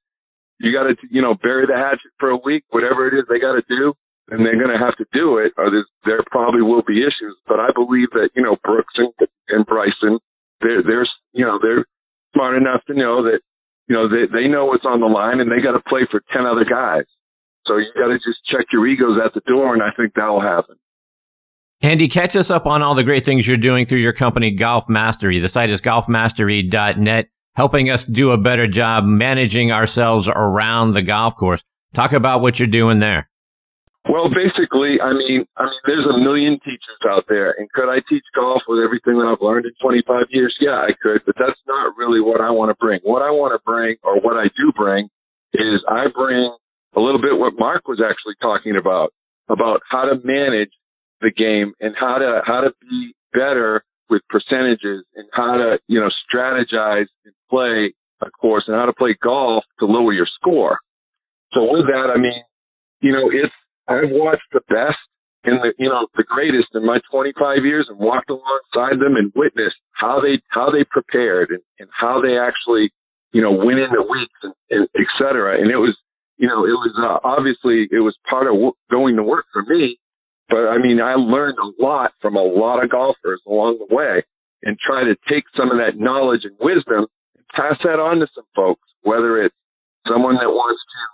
you 0.59 0.74
got 0.74 0.90
to, 0.90 0.98
you 1.07 1.22
know, 1.22 1.38
bury 1.38 1.70
the 1.70 1.78
hatchet 1.78 2.11
for 2.18 2.35
a 2.35 2.40
week, 2.42 2.66
whatever 2.74 3.07
it 3.07 3.14
is 3.14 3.31
they 3.31 3.38
got 3.38 3.55
to 3.55 3.64
do 3.70 3.94
and 4.31 4.46
they're 4.46 4.59
going 4.59 4.70
to 4.72 4.78
have 4.78 4.96
to 4.96 5.07
do 5.12 5.38
it, 5.38 5.52
or 5.59 5.70
there 6.05 6.22
probably 6.31 6.62
will 6.62 6.83
be 6.87 7.02
issues. 7.02 7.37
But 7.46 7.59
I 7.59 7.68
believe 7.74 8.11
that 8.12 8.31
you 8.35 8.42
know 8.42 8.57
Brooks 8.62 8.94
and, 8.96 9.12
and 9.48 9.66
Bryson, 9.66 10.18
they're 10.61 10.83
they're 10.83 11.07
you 11.33 11.44
know 11.44 11.59
they're 11.61 11.85
smart 12.35 12.57
enough 12.57 12.85
to 12.87 12.94
know 12.94 13.24
that 13.24 13.40
you 13.88 13.96
know 13.96 14.09
they 14.09 14.31
they 14.31 14.46
know 14.46 14.66
what's 14.66 14.87
on 14.87 15.00
the 15.00 15.11
line, 15.11 15.40
and 15.40 15.50
they 15.50 15.62
got 15.62 15.76
to 15.76 15.83
play 15.88 16.07
for 16.11 16.22
ten 16.33 16.46
other 16.46 16.64
guys. 16.64 17.05
So 17.66 17.76
you 17.76 17.90
got 17.94 18.09
to 18.09 18.18
just 18.18 18.40
check 18.50 18.66
your 18.72 18.87
egos 18.87 19.18
at 19.24 19.35
the 19.35 19.42
door, 19.46 19.74
and 19.74 19.83
I 19.83 19.90
think 19.96 20.14
that 20.14 20.26
will 20.26 20.42
happen. 20.42 20.76
Andy, 21.83 22.07
catch 22.07 22.37
us 22.37 22.49
up 22.49 22.64
on 22.64 22.81
all 22.81 22.95
the 22.95 23.03
great 23.03 23.25
things 23.25 23.45
you're 23.45 23.57
doing 23.57 23.87
through 23.87 23.99
your 23.99 24.12
company, 24.12 24.53
Golf 24.53 24.88
Mastery. 24.88 25.40
The 25.40 25.49
site 25.49 25.68
is 25.68 25.81
golfmastery.net, 25.81 27.29
helping 27.57 27.90
us 27.90 28.05
do 28.05 28.31
a 28.31 28.38
better 28.38 28.68
job 28.68 29.05
managing 29.05 29.73
ourselves 29.73 30.29
around 30.29 30.92
the 30.92 31.03
golf 31.03 31.35
course. 31.35 31.61
Talk 31.92 32.12
about 32.12 32.40
what 32.40 32.61
you're 32.61 32.68
doing 32.68 33.01
there. 33.01 33.29
Well, 34.09 34.31
basically, 34.31 35.03
I 35.03 35.12
mean, 35.12 35.45
I 35.57 35.64
mean, 35.64 35.81
there's 35.87 36.07
a 36.07 36.18
million 36.18 36.55
teachers 36.62 37.03
out 37.09 37.25
there, 37.29 37.51
and 37.59 37.71
could 37.73 37.90
I 37.90 37.99
teach 38.09 38.25
golf 38.35 38.62
with 38.68 38.79
everything 38.79 39.18
that 39.18 39.27
I've 39.27 39.42
learned 39.42 39.66
in 39.66 39.73
25 39.83 40.27
years? 40.31 40.55
Yeah, 40.61 40.79
I 40.79 40.90
could, 41.03 41.23
but 41.27 41.35
that's 41.37 41.59
not 41.66 41.97
really 41.97 42.21
what 42.21 42.40
I 42.40 42.51
want 42.51 42.71
to 42.71 42.77
bring. 42.79 43.01
What 43.03 43.23
I 43.23 43.31
want 43.31 43.59
to 43.59 43.62
bring, 43.66 43.97
or 44.05 44.21
what 44.21 44.37
I 44.37 44.47
do 44.57 44.71
bring, 44.77 45.09
is 45.55 45.83
I 45.88 46.07
bring 46.14 46.55
a 46.95 47.01
little 47.01 47.21
bit 47.21 47.38
what 47.38 47.55
Mark 47.59 47.88
was 47.88 47.99
actually 47.99 48.35
talking 48.40 48.77
about, 48.77 49.12
about 49.49 49.81
how 49.90 50.03
to 50.03 50.14
manage 50.23 50.71
the 51.23 51.31
game 51.33 51.75
and 51.81 51.95
how 51.99 52.19
to 52.19 52.43
how 52.45 52.61
to 52.61 52.73
be 52.83 53.15
better 53.33 53.85
with 54.11 54.23
percentages 54.29 55.05
and 55.15 55.29
how 55.33 55.57
to 55.57 55.79
you 55.89 56.01
know 56.01 56.11
strategize 56.29 57.07
and 57.25 57.35
play 57.51 57.95
a 58.23 58.31
course 58.31 58.65
and 58.67 58.77
how 58.77 58.87
to 58.87 58.93
play 58.93 59.17
golf 59.23 59.65
to 59.81 59.87
lower 59.87 60.13
your 60.13 60.29
score. 60.41 60.79
So 61.53 61.63
with 61.65 61.87
that, 61.87 62.13
I 62.15 62.19
mean, 62.19 62.43
you 63.01 63.13
know, 63.13 63.31
it's 63.31 63.53
I've 63.89 64.11
watched 64.11 64.49
the 64.53 64.61
best 64.69 64.99
and 65.45 65.61
the 65.61 65.75
you 65.79 65.89
know 65.89 66.07
the 66.17 66.25
greatest 66.25 66.69
in 66.75 66.87
my 66.87 67.01
25 67.11 67.65
years 67.65 67.87
and 67.89 67.99
walked 67.99 68.31
alongside 68.31 69.01
them 69.01 69.17
and 69.17 69.33
witnessed 69.35 69.77
how 69.93 70.21
they 70.21 70.41
how 70.51 70.71
they 70.71 70.85
prepared 70.91 71.51
and, 71.51 71.63
and 71.79 71.89
how 71.93 72.21
they 72.23 72.39
actually 72.39 72.91
you 73.33 73.43
know 73.43 73.53
went 73.53 73.79
into 73.79 74.03
weeks 74.03 74.39
and, 74.43 74.55
and 74.71 74.89
et 74.97 75.09
cetera. 75.19 75.61
And 75.61 75.71
it 75.71 75.79
was 75.79 75.97
you 76.39 76.49
know 76.49 76.65
it 76.65 76.77
was 76.79 76.95
uh, 76.99 77.27
obviously 77.27 77.89
it 77.91 78.01
was 78.01 78.17
part 78.29 78.47
of 78.47 78.55
w- 78.55 78.79
going 78.91 79.17
to 79.17 79.23
work 79.23 79.47
for 79.53 79.63
me. 79.63 79.99
But 80.48 80.68
I 80.68 80.78
mean, 80.78 81.00
I 81.00 81.14
learned 81.14 81.59
a 81.59 81.83
lot 81.83 82.12
from 82.20 82.37
a 82.37 82.42
lot 82.42 82.83
of 82.83 82.90
golfers 82.90 83.40
along 83.46 83.78
the 83.78 83.94
way 83.94 84.22
and 84.62 84.78
try 84.78 85.05
to 85.05 85.16
take 85.28 85.44
some 85.57 85.70
of 85.70 85.78
that 85.78 85.98
knowledge 85.98 86.42
and 86.44 86.55
wisdom 86.61 87.07
and 87.37 87.44
pass 87.55 87.78
that 87.85 87.98
on 87.98 88.20
to 88.20 88.26
some 88.35 88.46
folks, 88.55 88.87
whether 89.02 89.42
it's 89.42 89.57
someone 90.07 90.35
that 90.37 90.50
wants 90.50 90.81
to 90.81 91.12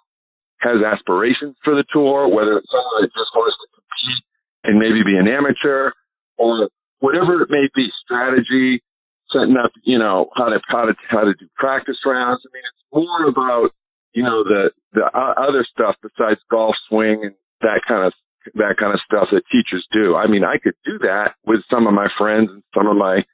has 0.58 0.82
aspirations 0.82 1.54
for 1.62 1.74
the 1.74 1.84
tour, 1.92 2.26
whether 2.26 2.58
it's 2.58 2.70
someone 2.70 3.06
that 3.06 3.14
just 3.14 3.30
wants 3.34 3.54
to 3.62 3.66
compete 3.78 4.22
and 4.64 4.74
maybe 4.78 5.06
be 5.06 5.14
an 5.14 5.30
amateur 5.30 5.94
or 6.36 6.68
whatever 6.98 7.42
it 7.42 7.50
may 7.50 7.70
be, 7.74 7.86
strategy, 8.02 8.82
setting 9.30 9.54
up, 9.54 9.70
you 9.84 9.98
know, 9.98 10.30
how 10.34 10.50
to, 10.50 10.58
how 10.66 10.84
to, 10.86 10.94
how 11.08 11.22
to 11.22 11.34
do 11.38 11.46
practice 11.54 11.98
rounds. 12.04 12.42
I 12.42 12.50
mean, 12.50 12.66
it's 12.66 12.84
more 12.90 13.28
about, 13.28 13.70
you 14.14 14.22
know, 14.22 14.42
the, 14.42 14.70
the 14.92 15.06
other 15.14 15.64
stuff 15.70 15.94
besides 16.02 16.40
golf 16.50 16.74
swing 16.88 17.22
and 17.22 17.34
that 17.60 17.82
kind 17.86 18.06
of, 18.06 18.12
that 18.54 18.76
kind 18.78 18.92
of 18.92 19.00
stuff 19.04 19.28
that 19.32 19.42
teachers 19.50 19.86
do. 19.92 20.16
I 20.16 20.26
mean, 20.26 20.44
I 20.44 20.58
could 20.62 20.76
do 20.84 20.98
that 21.00 21.34
with 21.46 21.60
some 21.70 21.86
of 21.86 21.94
my 21.94 22.08
friends 22.16 22.50
and 22.50 22.62
some 22.74 22.86
of 22.86 22.96
my, 22.96 23.24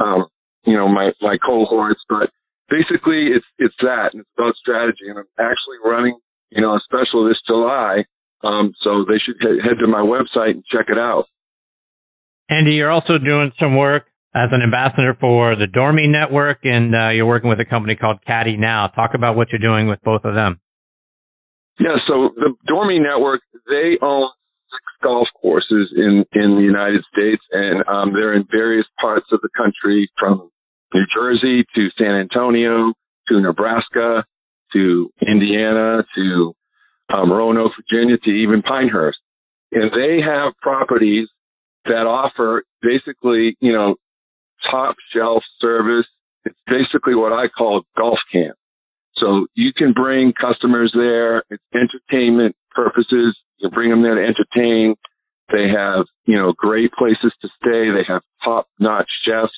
um, 0.00 0.26
you 0.64 0.76
know, 0.76 0.88
my, 0.88 1.10
my 1.20 1.36
cohorts, 1.38 2.00
but 2.08 2.30
basically 2.68 3.32
it's, 3.32 3.46
it's 3.58 3.76
that 3.80 4.10
and 4.12 4.20
it's 4.20 4.30
about 4.36 4.54
strategy. 4.56 5.08
And 5.08 5.18
I'm 5.18 5.32
actually 5.38 5.78
running 5.84 6.18
you 6.50 6.62
know, 6.62 6.74
a 6.74 6.80
special 6.84 7.26
this 7.26 7.40
July. 7.46 8.04
Um, 8.42 8.72
so 8.82 9.04
they 9.06 9.18
should 9.18 9.36
head 9.42 9.78
to 9.80 9.86
my 9.86 10.00
website 10.00 10.52
and 10.52 10.64
check 10.70 10.86
it 10.88 10.98
out. 10.98 11.24
Andy, 12.48 12.72
you're 12.72 12.90
also 12.90 13.18
doing 13.18 13.50
some 13.58 13.76
work 13.76 14.04
as 14.34 14.50
an 14.52 14.62
ambassador 14.62 15.16
for 15.18 15.56
the 15.56 15.66
Dormy 15.66 16.06
Network, 16.06 16.60
and 16.62 16.94
uh, 16.94 17.08
you're 17.10 17.26
working 17.26 17.50
with 17.50 17.60
a 17.60 17.64
company 17.64 17.96
called 17.96 18.18
Caddy 18.24 18.56
Now. 18.56 18.86
Talk 18.86 19.12
about 19.14 19.36
what 19.36 19.48
you're 19.50 19.58
doing 19.58 19.88
with 19.88 19.98
both 20.02 20.24
of 20.24 20.34
them. 20.34 20.60
Yeah, 21.80 21.96
so 22.06 22.30
the 22.34 22.54
Dormy 22.66 22.98
Network, 23.00 23.40
they 23.68 23.98
own 24.00 24.30
golf 25.02 25.28
courses 25.40 25.92
in, 25.96 26.24
in 26.32 26.56
the 26.56 26.62
United 26.62 27.02
States, 27.12 27.42
and 27.52 27.84
um, 27.88 28.12
they're 28.12 28.34
in 28.34 28.46
various 28.50 28.86
parts 29.00 29.26
of 29.32 29.40
the 29.42 29.48
country 29.56 30.10
from 30.18 30.50
New 30.94 31.04
Jersey 31.14 31.64
to 31.74 31.88
San 31.98 32.14
Antonio 32.14 32.92
to 33.28 33.40
Nebraska 33.40 34.24
to 34.72 35.10
Indiana 35.26 36.04
to 36.14 36.54
um, 37.12 37.32
Roanoke, 37.32 37.72
Virginia 37.76 38.16
to 38.18 38.30
even 38.30 38.62
Pinehurst. 38.62 39.18
And 39.72 39.90
they 39.92 40.20
have 40.22 40.52
properties 40.62 41.28
that 41.84 42.06
offer 42.06 42.64
basically, 42.82 43.56
you 43.60 43.72
know, 43.72 43.96
top 44.70 44.96
shelf 45.14 45.42
service. 45.60 46.06
It's 46.44 46.58
basically 46.66 47.14
what 47.14 47.32
I 47.32 47.48
call 47.48 47.82
golf 47.96 48.18
camp. 48.32 48.56
So 49.20 49.46
you 49.54 49.72
can 49.76 49.92
bring 49.92 50.32
customers 50.32 50.92
there. 50.94 51.42
It's 51.50 51.62
entertainment 51.74 52.56
purposes. 52.74 53.36
You 53.58 53.70
bring 53.70 53.90
them 53.90 54.02
there 54.02 54.14
to 54.14 54.22
entertain. 54.22 54.94
They 55.52 55.68
have, 55.74 56.06
you 56.26 56.36
know, 56.36 56.52
great 56.56 56.92
places 56.92 57.32
to 57.42 57.48
stay. 57.60 57.90
They 57.90 58.04
have 58.06 58.22
top 58.44 58.66
notch 58.78 59.08
chefs. 59.24 59.52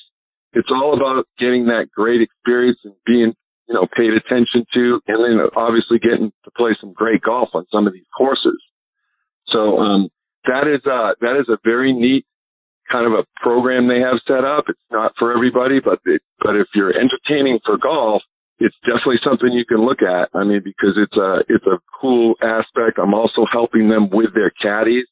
It's 0.53 0.69
all 0.71 0.93
about 0.95 1.25
getting 1.39 1.65
that 1.65 1.87
great 1.93 2.21
experience 2.21 2.79
and 2.83 2.95
being, 3.05 3.33
you 3.67 3.75
know, 3.75 3.87
paid 3.95 4.13
attention 4.13 4.65
to 4.73 4.99
and 5.07 5.23
then 5.23 5.47
obviously 5.55 5.99
getting 5.99 6.31
to 6.45 6.51
play 6.57 6.75
some 6.79 6.93
great 6.93 7.21
golf 7.21 7.49
on 7.53 7.65
some 7.71 7.87
of 7.87 7.93
these 7.93 8.07
courses. 8.17 8.61
So, 9.47 9.77
um, 9.77 10.09
that 10.45 10.65
is, 10.67 10.81
uh, 10.85 11.13
that 11.21 11.39
is 11.39 11.47
a 11.49 11.57
very 11.63 11.93
neat 11.93 12.25
kind 12.91 13.05
of 13.05 13.13
a 13.13 13.23
program 13.41 13.87
they 13.87 13.99
have 13.99 14.19
set 14.27 14.43
up. 14.43 14.65
It's 14.67 14.79
not 14.91 15.13
for 15.17 15.33
everybody, 15.33 15.79
but 15.79 15.99
it, 16.05 16.21
but 16.39 16.55
if 16.55 16.67
you're 16.75 16.91
entertaining 16.91 17.59
for 17.65 17.77
golf, 17.77 18.21
it's 18.61 18.77
definitely 18.85 19.17
something 19.25 19.49
you 19.51 19.65
can 19.65 19.81
look 19.81 20.05
at. 20.05 20.29
I 20.37 20.43
mean, 20.43 20.61
because 20.63 20.93
it's 20.95 21.17
a 21.17 21.41
it's 21.49 21.65
a 21.65 21.81
cool 21.99 22.35
aspect. 22.41 23.01
I'm 23.01 23.13
also 23.13 23.45
helping 23.51 23.89
them 23.89 24.09
with 24.11 24.33
their 24.35 24.51
caddies. 24.61 25.05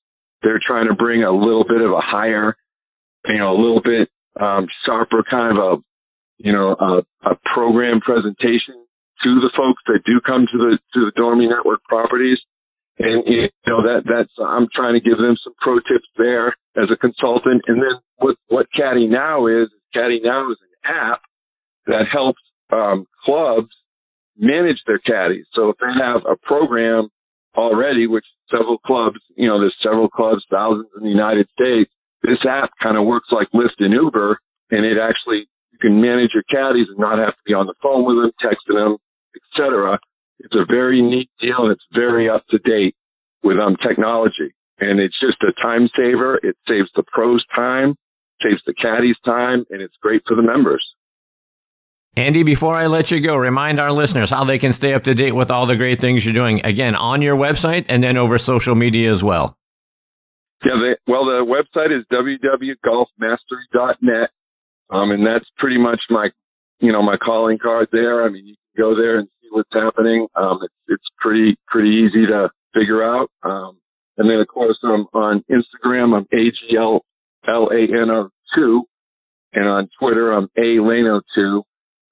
They're 0.44 0.62
trying 0.62 0.88
to 0.88 0.94
bring 0.94 1.24
a 1.24 1.32
little 1.32 1.66
bit 1.68 1.82
of 1.82 1.92
a 1.92 2.00
higher, 2.00 2.56
you 3.26 3.40
know, 3.40 3.52
a 3.52 3.60
little 3.60 3.82
bit 3.82 4.08
um, 4.40 4.68
sharper 4.86 5.24
kind 5.30 5.58
of 5.58 5.64
a, 5.64 5.76
you 6.38 6.54
know, 6.54 6.78
a, 6.80 7.02
a 7.28 7.36
program 7.54 8.00
presentation 8.00 8.86
to 9.24 9.30
the 9.42 9.52
folks 9.58 9.82
that 9.88 10.06
do 10.06 10.22
come 10.22 10.46
to 10.52 10.58
the 10.58 10.78
to 10.94 11.00
the 11.06 11.12
Dormy 11.16 11.48
Network 11.48 11.84
properties. 11.84 12.38
And 13.00 13.24
you 13.26 13.50
know 13.66 13.82
that 13.82 14.04
that's 14.06 14.32
I'm 14.38 14.68
trying 14.76 14.94
to 14.94 15.02
give 15.02 15.18
them 15.18 15.38
some 15.44 15.54
pro 15.60 15.80
tips 15.80 16.08
there 16.18 16.50
as 16.78 16.92
a 16.94 16.98
consultant. 16.98 17.64
And 17.68 17.82
then 17.82 17.98
what 18.18 18.36
what 18.48 18.68
Caddy 18.78 19.08
Now 19.08 19.48
is, 19.48 19.70
Caddy 19.94 20.20
Now 20.22 20.52
is 20.52 20.58
an 20.62 20.96
app 20.96 21.22
that 21.88 22.06
helps 22.12 22.42
um, 22.72 23.06
clubs 23.26 23.70
manage 24.38 24.82
their 24.88 25.00
caddies. 25.00 25.46
So 25.54 25.70
if 25.70 25.78
they 25.78 25.92
have 26.02 26.22
a 26.26 26.36
program 26.36 27.10
already, 27.56 28.08
which 28.08 28.26
several 28.50 28.78
clubs, 28.80 29.20
you 29.36 29.48
know, 29.48 29.60
there's 29.60 29.76
several 29.84 30.10
clubs, 30.10 30.44
thousands 30.50 30.88
in 30.98 31.04
the 31.04 31.10
United 31.10 31.48
States, 31.52 31.92
this 32.24 32.40
app 32.48 32.72
kind 32.82 32.98
of 32.98 33.06
works 33.06 33.28
like 33.32 33.48
Lyft 33.54 33.80
and 33.80 33.94
Uber, 33.94 34.40
and 34.72 34.86
it 34.86 34.98
actually 35.02 35.48
you 35.72 35.80
can 35.80 36.02
manage 36.02 36.32
your 36.34 36.44
caddies 36.44 36.88
and 36.90 37.00
not 37.00 37.20
have 37.20 37.34
to 37.34 37.44
be 37.46 37.54
on 37.54 37.68
the 37.68 37.76
phone 37.82 38.06
with 38.06 38.18
them, 38.18 38.32
texting 38.44 38.76
them, 38.76 38.98
etc. 39.36 40.00
It's 40.40 40.56
a 40.56 40.66
very 40.66 41.02
neat 41.02 41.30
deal 41.40 41.64
and 41.64 41.72
it's 41.72 41.86
very 41.94 42.30
up 42.30 42.46
to 42.50 42.60
date 42.60 42.96
with 43.44 43.58
um, 43.58 43.76
technology. 43.86 44.54
And 44.80 45.00
it's 45.00 45.20
just 45.20 45.44
a 45.44 45.54
time 45.62 45.90
saver. 45.96 46.40
It 46.44 46.56
saves 46.68 46.90
the 46.96 47.04
pros 47.12 47.44
time, 47.54 47.96
saves 48.42 48.62
the 48.66 48.74
caddies 48.74 49.18
time, 49.26 49.66
and 49.70 49.82
it's 49.82 49.96
great 50.02 50.22
for 50.28 50.36
the 50.36 50.42
members. 50.42 50.86
Andy, 52.16 52.44
before 52.44 52.76
I 52.76 52.88
let 52.88 53.12
you 53.12 53.20
go, 53.22 53.36
remind 53.36 53.80
our 53.80 53.92
listeners 53.92 54.32
how 54.32 54.44
they 54.44 54.58
can 54.60 54.74
stay 54.74 54.94
up 54.94 55.06
to 55.06 55.14
date 55.14 55.32
with 55.34 55.50
all 55.52 55.66
the 55.66 55.78
great 55.78 56.02
things 56.02 56.26
you're 56.26 56.34
doing. 56.34 56.66
Again, 56.66 56.96
on 56.96 57.22
your 57.22 57.38
website 57.38 57.86
and 57.88 58.04
then 58.04 58.18
over 58.18 58.38
social 58.38 58.76
media 58.76 59.10
as 59.12 59.24
well. 59.24 59.56
Yeah, 60.66 60.74
they, 60.82 60.98
well, 61.12 61.24
the 61.26 61.46
website 61.46 61.98
is 61.98 62.04
www.golfmastery.net. 62.12 64.30
Um, 64.90 65.12
and 65.12 65.26
that's 65.26 65.46
pretty 65.58 65.78
much 65.78 66.02
my, 66.10 66.30
you 66.80 66.92
know, 66.92 67.02
my 67.04 67.16
calling 67.18 67.58
card 67.62 67.88
there. 67.92 68.26
I 68.26 68.30
mean, 68.30 68.48
you 68.48 68.56
can 68.56 68.74
go 68.84 68.96
there 68.96 69.20
and 69.20 69.28
see 69.42 69.48
what's 69.52 69.70
happening. 69.72 70.28
Um, 70.36 70.60
it's, 70.64 70.74
it's 70.88 71.06
pretty, 71.20 71.56
pretty 71.68 72.06
easy 72.06 72.26
to 72.26 72.50
figure 72.74 73.04
out. 73.04 73.30
Um, 73.44 73.78
and 74.18 74.28
then 74.30 74.40
of 74.42 74.48
course 74.48 74.78
I'm 74.84 75.06
on 75.14 75.44
Instagram, 75.50 76.16
I'm 76.18 76.26
A-G-L-L-A-N-O-2 76.34 77.02
and 79.54 79.68
on 79.68 79.90
Twitter, 80.00 80.32
I'm 80.32 80.48
A-Lano2. 80.58 81.64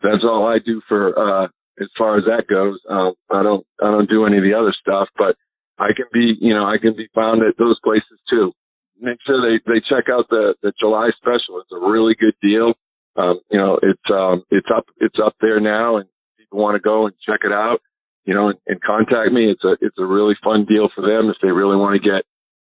That's 0.01 0.23
all 0.23 0.45
I 0.45 0.57
do 0.63 0.81
for, 0.87 1.17
uh, 1.17 1.47
as 1.79 1.87
far 1.97 2.17
as 2.17 2.25
that 2.25 2.47
goes. 2.47 2.79
Um, 2.89 3.13
I 3.29 3.43
don't, 3.43 3.65
I 3.81 3.91
don't 3.91 4.09
do 4.09 4.25
any 4.25 4.37
of 4.37 4.43
the 4.43 4.53
other 4.53 4.73
stuff, 4.79 5.09
but 5.17 5.35
I 5.77 5.89
can 5.95 6.05
be, 6.13 6.35
you 6.39 6.53
know, 6.53 6.65
I 6.65 6.77
can 6.81 6.95
be 6.95 7.07
found 7.13 7.43
at 7.43 7.57
those 7.57 7.79
places 7.83 8.19
too. 8.29 8.51
Make 8.99 9.19
sure 9.25 9.41
they, 9.41 9.61
they 9.71 9.79
check 9.79 10.05
out 10.09 10.25
the, 10.29 10.55
the 10.63 10.73
July 10.79 11.09
special. 11.17 11.61
It's 11.61 11.71
a 11.71 11.89
really 11.89 12.15
good 12.19 12.33
deal. 12.41 12.73
Um, 13.15 13.39
you 13.51 13.57
know, 13.57 13.79
it's, 13.81 14.09
um, 14.11 14.43
it's 14.49 14.67
up, 14.75 14.85
it's 14.97 15.17
up 15.23 15.35
there 15.41 15.59
now 15.59 15.97
and 15.97 16.07
people 16.47 16.59
want 16.59 16.75
to 16.75 16.81
go 16.81 17.05
and 17.05 17.15
check 17.25 17.41
it 17.43 17.51
out, 17.51 17.79
you 18.25 18.33
know, 18.33 18.49
and, 18.49 18.59
and 18.67 18.81
contact 18.81 19.31
me. 19.31 19.51
It's 19.51 19.63
a 19.63 19.75
it's 19.81 19.97
a 19.99 20.05
really 20.05 20.35
fun 20.43 20.65
deal 20.65 20.89
for 20.95 21.01
them 21.01 21.29
if 21.29 21.37
they 21.41 21.51
really 21.51 21.75
want 21.75 22.01
to 22.01 22.09
get 22.09 22.23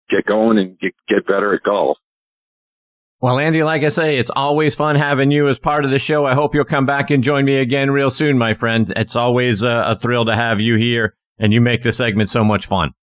get 0.10 0.26
going 0.26 0.58
and 0.58 0.80
get 0.80 0.94
get 1.08 1.28
better 1.28 1.54
at 1.54 1.64
golf. 1.64 1.98
Well, 3.24 3.40
Andy, 3.40 3.64
like 3.64 3.84
I 3.84 3.88
say, 3.88 4.18
it's 4.18 4.30
always 4.36 4.76
fun 4.76 4.98
having 4.98 5.32
you 5.32 5.48
as 5.48 5.58
part 5.58 5.86
of 5.86 5.92
the 5.92 5.98
show. 5.98 6.26
I 6.26 6.34
hope 6.34 6.54
you'll 6.54 6.66
come 6.66 6.86
back 6.86 7.10
and 7.10 7.24
join 7.24 7.46
me 7.46 7.56
again 7.56 7.90
real 7.90 8.12
soon, 8.12 8.38
my 8.38 8.54
friend. 8.54 8.92
It's 8.98 9.16
always 9.16 9.62
a, 9.62 9.86
a 9.88 9.96
thrill 9.96 10.26
to 10.26 10.36
have 10.36 10.60
you 10.60 10.76
here, 10.76 11.16
and 11.40 11.54
you 11.54 11.62
make 11.62 11.84
the 11.84 11.94
segment 11.94 12.30
so 12.30 12.44
much 12.44 12.66
fun. 12.66 12.94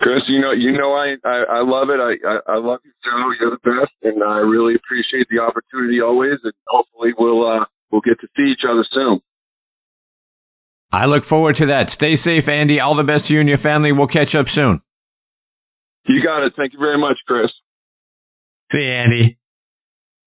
Chris, 0.00 0.22
you 0.26 0.40
know, 0.40 0.52
you 0.52 0.72
know, 0.72 0.94
I, 0.94 1.16
I, 1.22 1.58
I 1.58 1.62
love 1.62 1.90
it. 1.90 2.00
I, 2.00 2.16
I, 2.26 2.54
I 2.54 2.56
love 2.56 2.80
you, 2.82 2.92
Joe. 3.04 3.30
You're 3.38 3.50
the 3.50 3.58
best, 3.58 3.92
and 4.04 4.24
I 4.24 4.38
really 4.38 4.74
appreciate 4.74 5.26
the 5.28 5.40
opportunity 5.40 6.00
always. 6.00 6.38
And 6.42 6.54
hopefully, 6.66 7.10
we'll 7.18 7.46
uh, 7.46 7.66
we'll 7.92 8.00
get 8.00 8.18
to 8.20 8.28
see 8.38 8.50
each 8.50 8.64
other 8.66 8.86
soon. 8.90 9.20
I 10.92 11.04
look 11.04 11.26
forward 11.26 11.56
to 11.56 11.66
that. 11.66 11.90
Stay 11.90 12.16
safe, 12.16 12.48
Andy. 12.48 12.80
All 12.80 12.94
the 12.94 13.04
best 13.04 13.26
to 13.26 13.34
you 13.34 13.40
and 13.40 13.48
your 13.50 13.58
family. 13.58 13.92
We'll 13.92 14.06
catch 14.06 14.34
up 14.34 14.48
soon. 14.48 14.80
You 16.06 16.24
got 16.24 16.46
it. 16.46 16.54
Thank 16.56 16.72
you 16.72 16.78
very 16.78 16.96
much, 16.96 17.18
Chris. 17.26 17.50
See 18.72 18.84
Andy. 18.84 19.38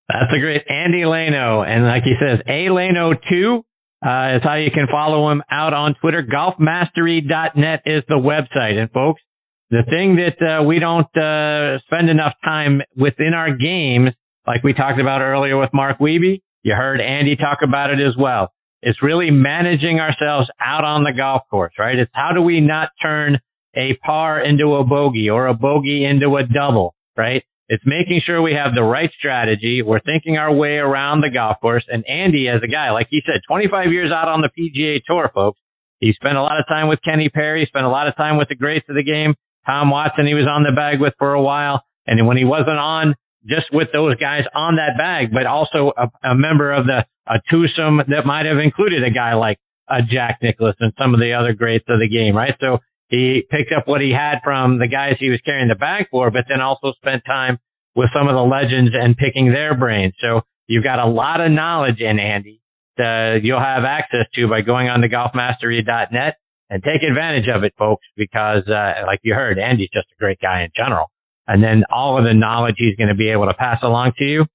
That's 0.08 0.32
a 0.36 0.40
great 0.40 0.64
Andy 0.68 1.02
Lano. 1.02 1.66
And 1.66 1.86
like 1.86 2.04
he 2.04 2.16
says, 2.20 2.40
A 2.48 2.68
Lano2 2.68 3.60
uh, 3.60 4.38
is 4.38 4.44
how 4.44 4.56
you 4.56 4.72
can 4.72 4.88
follow 4.90 5.32
him 5.32 5.44
out 5.52 5.74
on 5.74 5.96
Twitter. 6.02 6.24
Golfmastery.net 6.24 7.82
is 7.86 8.04
the 8.08 8.16
website. 8.16 8.78
And 8.80 8.90
folks, 8.92 9.22
the 9.70 9.84
thing 9.88 10.18
that 10.18 10.42
uh, 10.44 10.64
we 10.64 10.80
don't 10.80 11.06
uh, 11.16 11.80
spend 11.86 12.10
enough 12.10 12.34
time 12.44 12.82
within 12.98 13.34
our 13.36 13.56
games, 13.56 14.10
like 14.48 14.64
we 14.64 14.74
talked 14.74 15.00
about 15.00 15.22
earlier 15.22 15.60
with 15.60 15.70
Mark 15.74 16.00
Wiebe, 16.00 16.42
you 16.64 16.74
heard 16.76 17.02
Andy 17.02 17.36
talk 17.36 17.60
about 17.64 17.92
it 17.92 18.00
as 18.00 18.16
well. 18.18 18.52
It's 18.82 19.04
really 19.04 19.30
managing 19.30 20.00
ourselves 20.00 20.50
out 20.60 20.86
on 20.86 21.04
the 21.04 21.12
golf 21.16 21.44
course, 21.52 21.74
right? 21.78 22.00
It's 22.00 22.12
how 22.14 22.32
do 22.34 22.42
we 22.42 22.62
not 22.62 22.90
turn 23.02 23.40
a 23.76 23.96
par 24.04 24.44
into 24.44 24.76
a 24.76 24.84
bogey 24.84 25.30
or 25.30 25.48
a 25.48 25.54
bogey 25.54 26.06
into 26.06 26.38
a 26.38 26.44
double, 26.44 26.96
right? 27.16 27.44
It's 27.70 27.84
making 27.86 28.22
sure 28.26 28.42
we 28.42 28.54
have 28.54 28.74
the 28.74 28.84
right 28.84 29.12
strategy. 29.18 29.84
We're 29.86 30.02
thinking 30.02 30.38
our 30.38 30.52
way 30.52 30.78
around 30.78 31.22
the 31.22 31.30
golf 31.30 31.58
course. 31.62 31.86
And 31.88 32.04
Andy, 32.10 32.50
as 32.50 32.62
a 32.64 32.68
guy, 32.68 32.90
like 32.90 33.08
he 33.12 33.22
said, 33.26 33.42
25 33.48 33.92
years 33.92 34.12
out 34.12 34.28
on 34.28 34.42
the 34.42 34.50
PGA 34.50 35.00
Tour, 35.06 35.30
folks. 35.34 35.60
He 36.00 36.14
spent 36.14 36.36
a 36.36 36.42
lot 36.42 36.60
of 36.60 36.66
time 36.68 36.88
with 36.88 37.00
Kenny 37.06 37.30
Perry, 37.30 37.66
spent 37.68 37.86
a 37.86 37.90
lot 37.90 38.08
of 38.08 38.16
time 38.16 38.38
with 38.38 38.50
the 38.50 38.56
greats 38.56 38.88
of 38.90 38.96
the 38.96 39.04
game. 39.04 39.36
Tom 39.68 39.92
Watson, 39.92 40.26
he 40.26 40.34
was 40.34 40.48
on 40.50 40.64
the 40.64 40.72
bag 40.76 41.00
with 41.00 41.14
for 41.20 41.34
a 41.34 41.42
while. 41.42 41.84
And 42.08 42.26
when 42.26 42.38
he 42.38 42.46
wasn't 42.46 42.80
on 42.80 43.14
just 43.46 43.68
with 43.72 43.90
those 43.94 44.16
guys 44.16 44.44
on 44.56 44.78
that 44.78 44.98
bag, 44.98 45.32
but 45.32 45.46
also 45.46 45.94
a, 45.96 46.10
a 46.28 46.36
member 46.36 46.74
of 46.74 46.86
the 46.86 47.06
a 47.28 47.40
twosome 47.52 48.02
that 48.10 48.26
might 48.26 48.48
have 48.48 48.58
included 48.58 49.04
a 49.04 49.12
guy 49.12 49.36
like 49.36 49.60
a 49.88 50.02
Jack 50.02 50.40
Nicklaus 50.42 50.76
and 50.80 50.94
some 50.98 51.14
of 51.14 51.20
the 51.20 51.34
other 51.34 51.54
greats 51.54 51.86
of 51.88 52.00
the 52.00 52.10
game, 52.10 52.36
right? 52.36 52.54
So 52.60 52.80
he 53.10 53.44
picked 53.50 53.74
up 53.76 53.88
what 53.88 54.02
he 54.02 54.12
had 54.12 54.40
from 54.44 54.80
the 54.80 54.88
guys 54.88 55.18
he 55.20 55.30
was 55.30 55.42
carrying 55.44 55.68
the 55.68 55.76
bag 55.76 56.06
for, 56.12 56.32
but 56.32 56.46
then 56.48 56.62
also 56.62 56.94
spent 56.94 57.24
time 57.26 57.58
with 57.96 58.10
some 58.14 58.28
of 58.28 58.36
the 58.36 58.42
legends 58.42 58.92
and 58.94 59.18
picking 59.18 59.52
their 59.52 59.76
brains. 59.76 60.14
So 60.22 60.42
you've 60.68 60.84
got 60.84 61.00
a 61.00 61.10
lot 61.10 61.42
of 61.42 61.52
knowledge 61.52 62.00
in 62.00 62.20
Andy 62.20 62.62
that 62.98 63.40
you'll 63.44 63.60
have 63.60 63.84
access 63.84 64.28
to 64.36 64.48
by 64.48 64.62
going 64.62 64.88
on 64.90 65.02
to 65.02 65.10
golfmastery.net 65.10 66.36
and 66.70 66.84
take 66.84 67.02
advantage 67.02 67.50
of 67.54 67.64
it, 67.64 67.74
folks, 67.78 68.06
because, 68.16 68.64
uh, 68.68 69.06
like 69.08 69.20
you 69.24 69.34
heard, 69.34 69.58
Andy's 69.58 69.90
just 69.92 70.08
a 70.12 70.20
great 70.20 70.40
guy 70.40 70.62
in 70.62 70.70
general. 70.76 71.08
And 71.48 71.64
then 71.64 71.84
all 71.92 72.20
of 72.20 72.26
the 72.26 72.34
knowledge 72.34 72.76
he's 72.78 72.96
going 72.96 73.10
to 73.10 73.16
be 73.16 73.32
able 73.32 73.48
to 73.48 73.56
pass 73.56 73.80
along 73.82 74.12
to 74.20 74.24
you, 74.24 74.46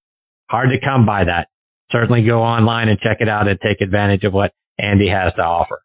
hard 0.48 0.68
to 0.70 0.86
come 0.86 1.04
by 1.04 1.24
that. 1.24 1.48
Certainly 1.90 2.24
go 2.24 2.40
online 2.42 2.88
and 2.88 3.00
check 3.00 3.16
it 3.18 3.28
out 3.28 3.48
and 3.48 3.58
take 3.60 3.80
advantage 3.80 4.22
of 4.22 4.32
what 4.32 4.52
Andy 4.78 5.08
has 5.08 5.32
to 5.34 5.42
offer. 5.42 5.80